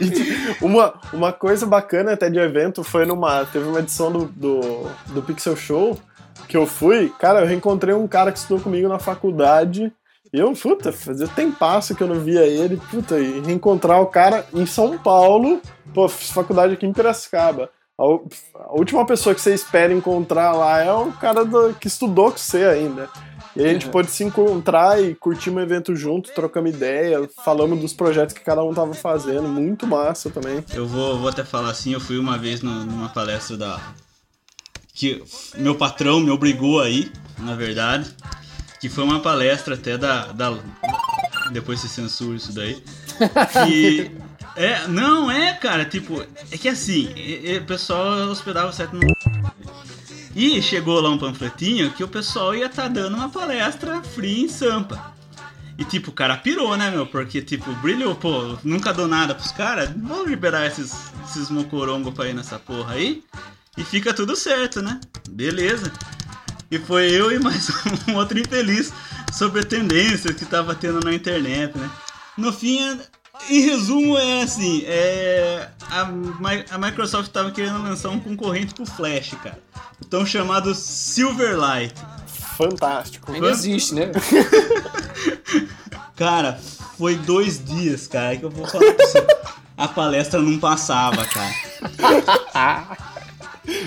[0.00, 3.44] E, tipo, uma, uma coisa bacana até de evento foi numa.
[3.46, 5.98] Teve uma edição do, do, do Pixel Show
[6.48, 7.12] que eu fui.
[7.18, 9.92] Cara, eu reencontrei um cara que estudou comigo na faculdade.
[10.32, 12.78] E eu, puta, fazia tempasso que eu não via ele.
[12.90, 15.60] Puta, e reencontrar o cara em São Paulo.
[15.92, 17.68] Pô, faculdade aqui em Piracicaba.
[17.98, 22.30] A, a última pessoa que você espera encontrar lá é o cara do- que estudou
[22.32, 23.10] com você ainda.
[23.54, 27.78] E aí a gente pôde se encontrar e curtir um evento junto, trocamos ideia, falamos
[27.78, 30.64] dos projetos que cada um tava fazendo, muito massa também.
[30.72, 33.78] Eu vou, vou até falar assim, eu fui uma vez no- numa palestra da.
[34.94, 35.22] Que
[35.58, 38.14] meu patrão me obrigou a ir, na verdade.
[38.82, 40.26] Que foi uma palestra até da.
[40.32, 40.58] da
[41.52, 42.82] depois se censura isso daí.
[43.66, 44.10] Que.
[44.54, 46.20] É, não, é, cara, tipo,
[46.50, 49.00] é que assim, e- e o pessoal hospedava certo no.
[50.36, 54.48] E chegou lá um panfletinho que o pessoal ia estar dando uma palestra free em
[54.48, 55.12] Sampa.
[55.78, 57.06] E tipo, o cara pirou, né, meu?
[57.06, 59.90] Porque, tipo, brilhou, pô, nunca dou nada pros caras.
[59.96, 60.92] Vamos liberar esses,
[61.26, 63.22] esses mocorongos pra ir nessa porra aí.
[63.76, 65.00] E fica tudo certo, né?
[65.30, 65.90] Beleza.
[66.72, 67.68] E foi eu e mais
[68.08, 68.90] um outro infeliz
[69.30, 71.90] sobre a tendência que tava tendo na internet, né?
[72.34, 72.98] No fim,
[73.50, 76.08] em resumo, é assim: é, a,
[76.70, 79.58] a Microsoft tava querendo lançar um concorrente pro Flash, cara.
[80.00, 81.94] O tão chamado Silverlight.
[82.56, 83.30] Fantástico.
[83.30, 84.10] Ainda existe, né?
[86.16, 86.58] Cara,
[86.96, 89.26] foi dois dias, cara, que eu vou falar pra você.
[89.76, 92.96] A palestra não passava, cara.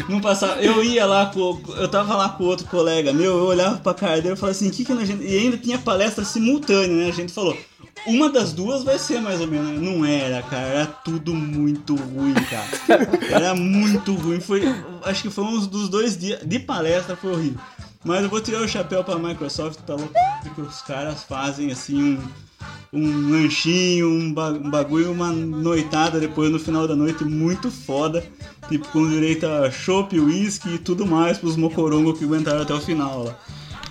[0.08, 0.62] Não passava.
[0.62, 1.62] Eu ia lá com.
[1.78, 4.70] Eu tava lá com outro colega meu, eu olhava pra cara dele e falava assim,
[4.70, 5.24] que que a gente.
[5.24, 7.10] E ainda tinha palestra simultânea, né?
[7.10, 7.58] A gente falou.
[8.06, 9.82] Uma das duas vai ser mais ou menos.
[9.82, 10.68] Não era, cara.
[10.68, 13.10] Era tudo muito ruim, cara.
[13.32, 14.40] Era muito ruim.
[14.40, 14.62] Foi.
[15.04, 17.60] Acho que foi uns dos dois dias de palestra, foi horrível.
[18.06, 20.08] Mas eu vou tirar o chapéu pra Microsoft pela
[20.54, 22.46] que os caras fazem assim um
[22.94, 28.24] um lanchinho, um, ba- bagulho, uma noitada depois no final da noite muito foda.
[28.70, 32.80] Tipo, com direito a chopp, whisky e tudo mais pros mocorongos que aguentaram até o
[32.80, 33.36] final lá.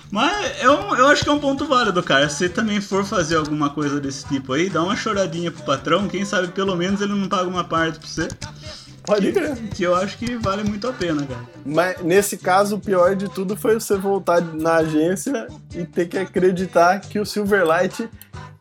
[0.09, 2.27] Mas eu, eu acho que é um ponto válido, cara.
[2.29, 6.07] Se você também for fazer alguma coisa desse tipo aí, dá uma choradinha pro patrão,
[6.07, 8.27] quem sabe pelo menos ele não paga uma parte pra você.
[9.05, 9.55] Pode crer.
[9.73, 11.41] Que eu acho que vale muito a pena, cara.
[11.65, 16.17] Mas nesse caso, o pior de tudo foi você voltar na agência e ter que
[16.17, 18.09] acreditar que o Silverlight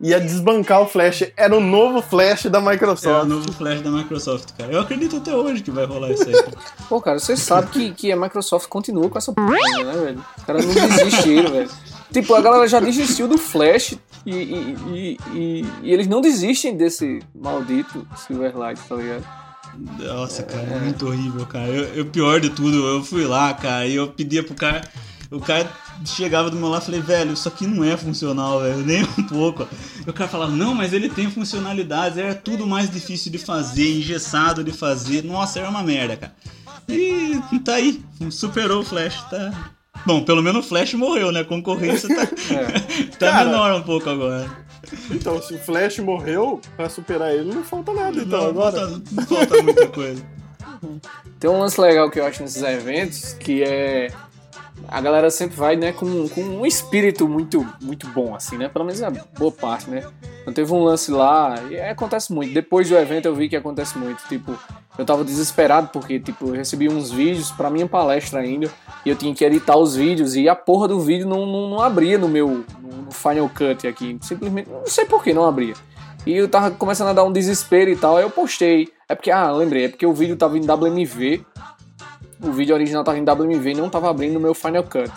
[0.00, 1.24] ia desbancar o Flash.
[1.36, 3.26] Era o novo Flash da É o Microsoft.
[3.28, 4.72] novo Flash da Microsoft, cara.
[4.72, 6.32] Eu acredito até hoje que vai rolar isso aí.
[6.34, 6.50] cara.
[6.88, 10.24] Pô, cara, você sabe que, que a Microsoft continua com essa porra, né, velho?
[10.36, 11.70] Os caras não desistiram, velho.
[12.12, 16.76] Tipo, a galera já desistiu do Flash e, e, e, e- e eles não desistem
[16.76, 19.24] desse maldito Silverlight, tá ligado?
[19.98, 21.66] Nossa, cara, é muito horrível, cara.
[21.68, 24.82] Eu, eu- pior de tudo, eu fui lá, cara, e eu pedia pro cara.
[25.30, 25.68] O cara
[26.04, 29.22] chegava do meu lado e falei, velho, isso aqui não é funcional, velho, nem um
[29.24, 29.66] pouco.
[30.06, 33.96] E o cara falava, não, mas ele tem funcionalidades, era tudo mais difícil de fazer,
[33.98, 35.24] engessado de fazer.
[35.24, 36.34] Nossa, era uma merda, cara.
[36.88, 39.70] E tá aí, superou o Flash, tá.
[40.06, 41.40] Bom, pelo menos o Flash morreu, né?
[41.40, 42.26] A concorrência tá,
[43.18, 43.44] tá Cara.
[43.46, 44.63] menor um pouco agora.
[45.10, 48.88] Então, se o Flash morreu, pra superar ele, não falta nada, então, não, agora.
[48.88, 50.24] falta, não falta muita coisa.
[51.40, 54.10] Tem um lance legal que eu acho nesses eventos, que é.
[54.88, 58.68] A galera sempre vai, né, com, com um espírito muito, muito bom, assim, né?
[58.68, 60.02] Pelo menos a boa parte, né?
[60.42, 62.52] Então teve um lance lá, e acontece muito.
[62.52, 64.22] Depois do evento eu vi que acontece muito.
[64.28, 64.58] Tipo,
[64.98, 68.70] eu tava desesperado porque, tipo, eu recebi uns vídeos pra minha palestra ainda
[69.04, 71.80] e eu tinha que editar os vídeos e a porra do vídeo não, não, não
[71.80, 74.18] abria no meu no Final Cut aqui.
[74.20, 75.74] Simplesmente, não sei por que não abria.
[76.26, 78.88] E eu tava começando a dar um desespero e tal, aí eu postei.
[79.08, 81.44] É porque, ah, lembrei, é porque o vídeo tava em WMV,
[82.42, 85.12] o vídeo original tava em WMV e não tava abrindo no meu Final Cut.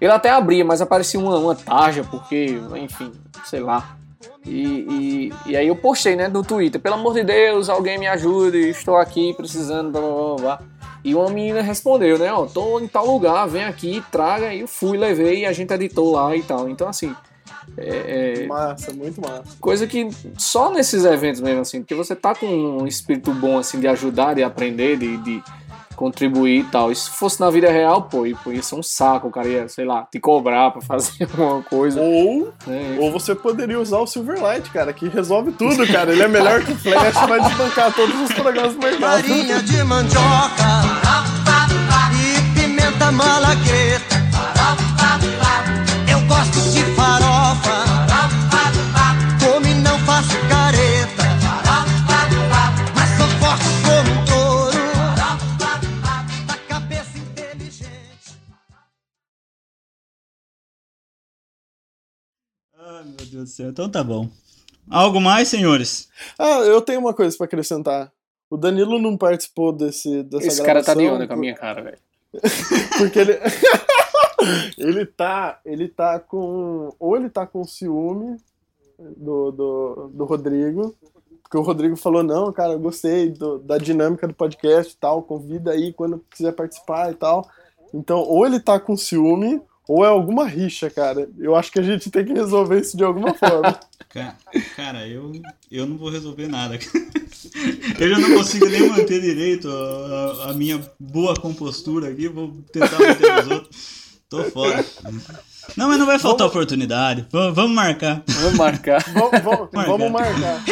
[0.00, 3.12] Ele até abria, mas aparecia uma, uma tarja, porque, enfim,
[3.44, 3.96] sei lá.
[4.44, 8.06] E, e, e aí eu postei, né, no Twitter, pelo amor de Deus, alguém me
[8.06, 10.60] ajude, estou aqui precisando, blá blá blá blá.
[11.02, 14.68] E uma menina respondeu, né, ó, tô em tal lugar, vem aqui, traga, e eu
[14.68, 16.68] fui, levei, e a gente editou lá e tal.
[16.68, 17.14] Então, assim,
[17.76, 19.44] é, é Massa, muito massa.
[19.60, 20.08] coisa que
[20.38, 24.34] só nesses eventos mesmo, assim, porque você tá com um espírito bom, assim, de ajudar,
[24.34, 25.42] de aprender, de, de
[25.96, 26.92] contribuir e tal.
[26.92, 29.48] E se fosse na vida real, pô, ia pô, ia ser um saco, o cara
[29.48, 32.00] ia, sei lá, te cobrar pra fazer alguma coisa.
[32.00, 32.98] Ou, né?
[33.00, 36.12] ou você poderia usar o Silverlight, cara, que resolve tudo, cara.
[36.12, 39.22] Ele é melhor que o Flash, vai desbancar todos os programas do mercado.
[39.22, 40.66] Farinha de mandioca
[42.12, 44.16] e pimenta malagueta.
[46.10, 46.95] Eu gosto de
[63.36, 63.70] Deus do céu.
[63.70, 64.28] Então tá bom.
[64.88, 66.08] Algo mais, senhores?
[66.38, 68.12] Ah, eu tenho uma coisa pra acrescentar.
[68.48, 71.54] O Danilo não participou desse, dessa Esse cara tá de gravação onda com a minha
[71.54, 71.98] cara, velho.
[72.98, 73.32] Porque ele.
[74.78, 75.60] ele tá.
[75.64, 76.94] Ele tá com.
[76.98, 78.36] Ou ele tá com ciúme
[78.98, 80.94] do, do, do Rodrigo.
[81.42, 85.22] Porque o Rodrigo falou, não, cara, eu gostei do- da dinâmica do podcast e tal,
[85.22, 87.48] convida aí quando quiser participar e tal.
[87.94, 91.28] Então, ou ele tá com ciúme, ou é alguma rixa, cara.
[91.38, 93.78] Eu acho que a gente tem que resolver isso de alguma forma.
[94.08, 94.36] Ca-
[94.76, 95.32] Cara, eu,
[95.70, 96.78] eu não vou resolver nada.
[97.98, 102.26] Eu já não consigo nem manter direito a, a- minha boa compostura aqui.
[102.28, 103.96] Vou tentar manter os outros.
[104.28, 104.84] Tô fora.
[105.76, 107.22] Não, mas não vai faltar oportunidade.
[107.30, 108.22] V- vamos marcar.
[108.26, 109.04] Vamos marcar.
[109.12, 109.90] vamos, vamos, Marca.
[109.90, 110.64] vamos marcar.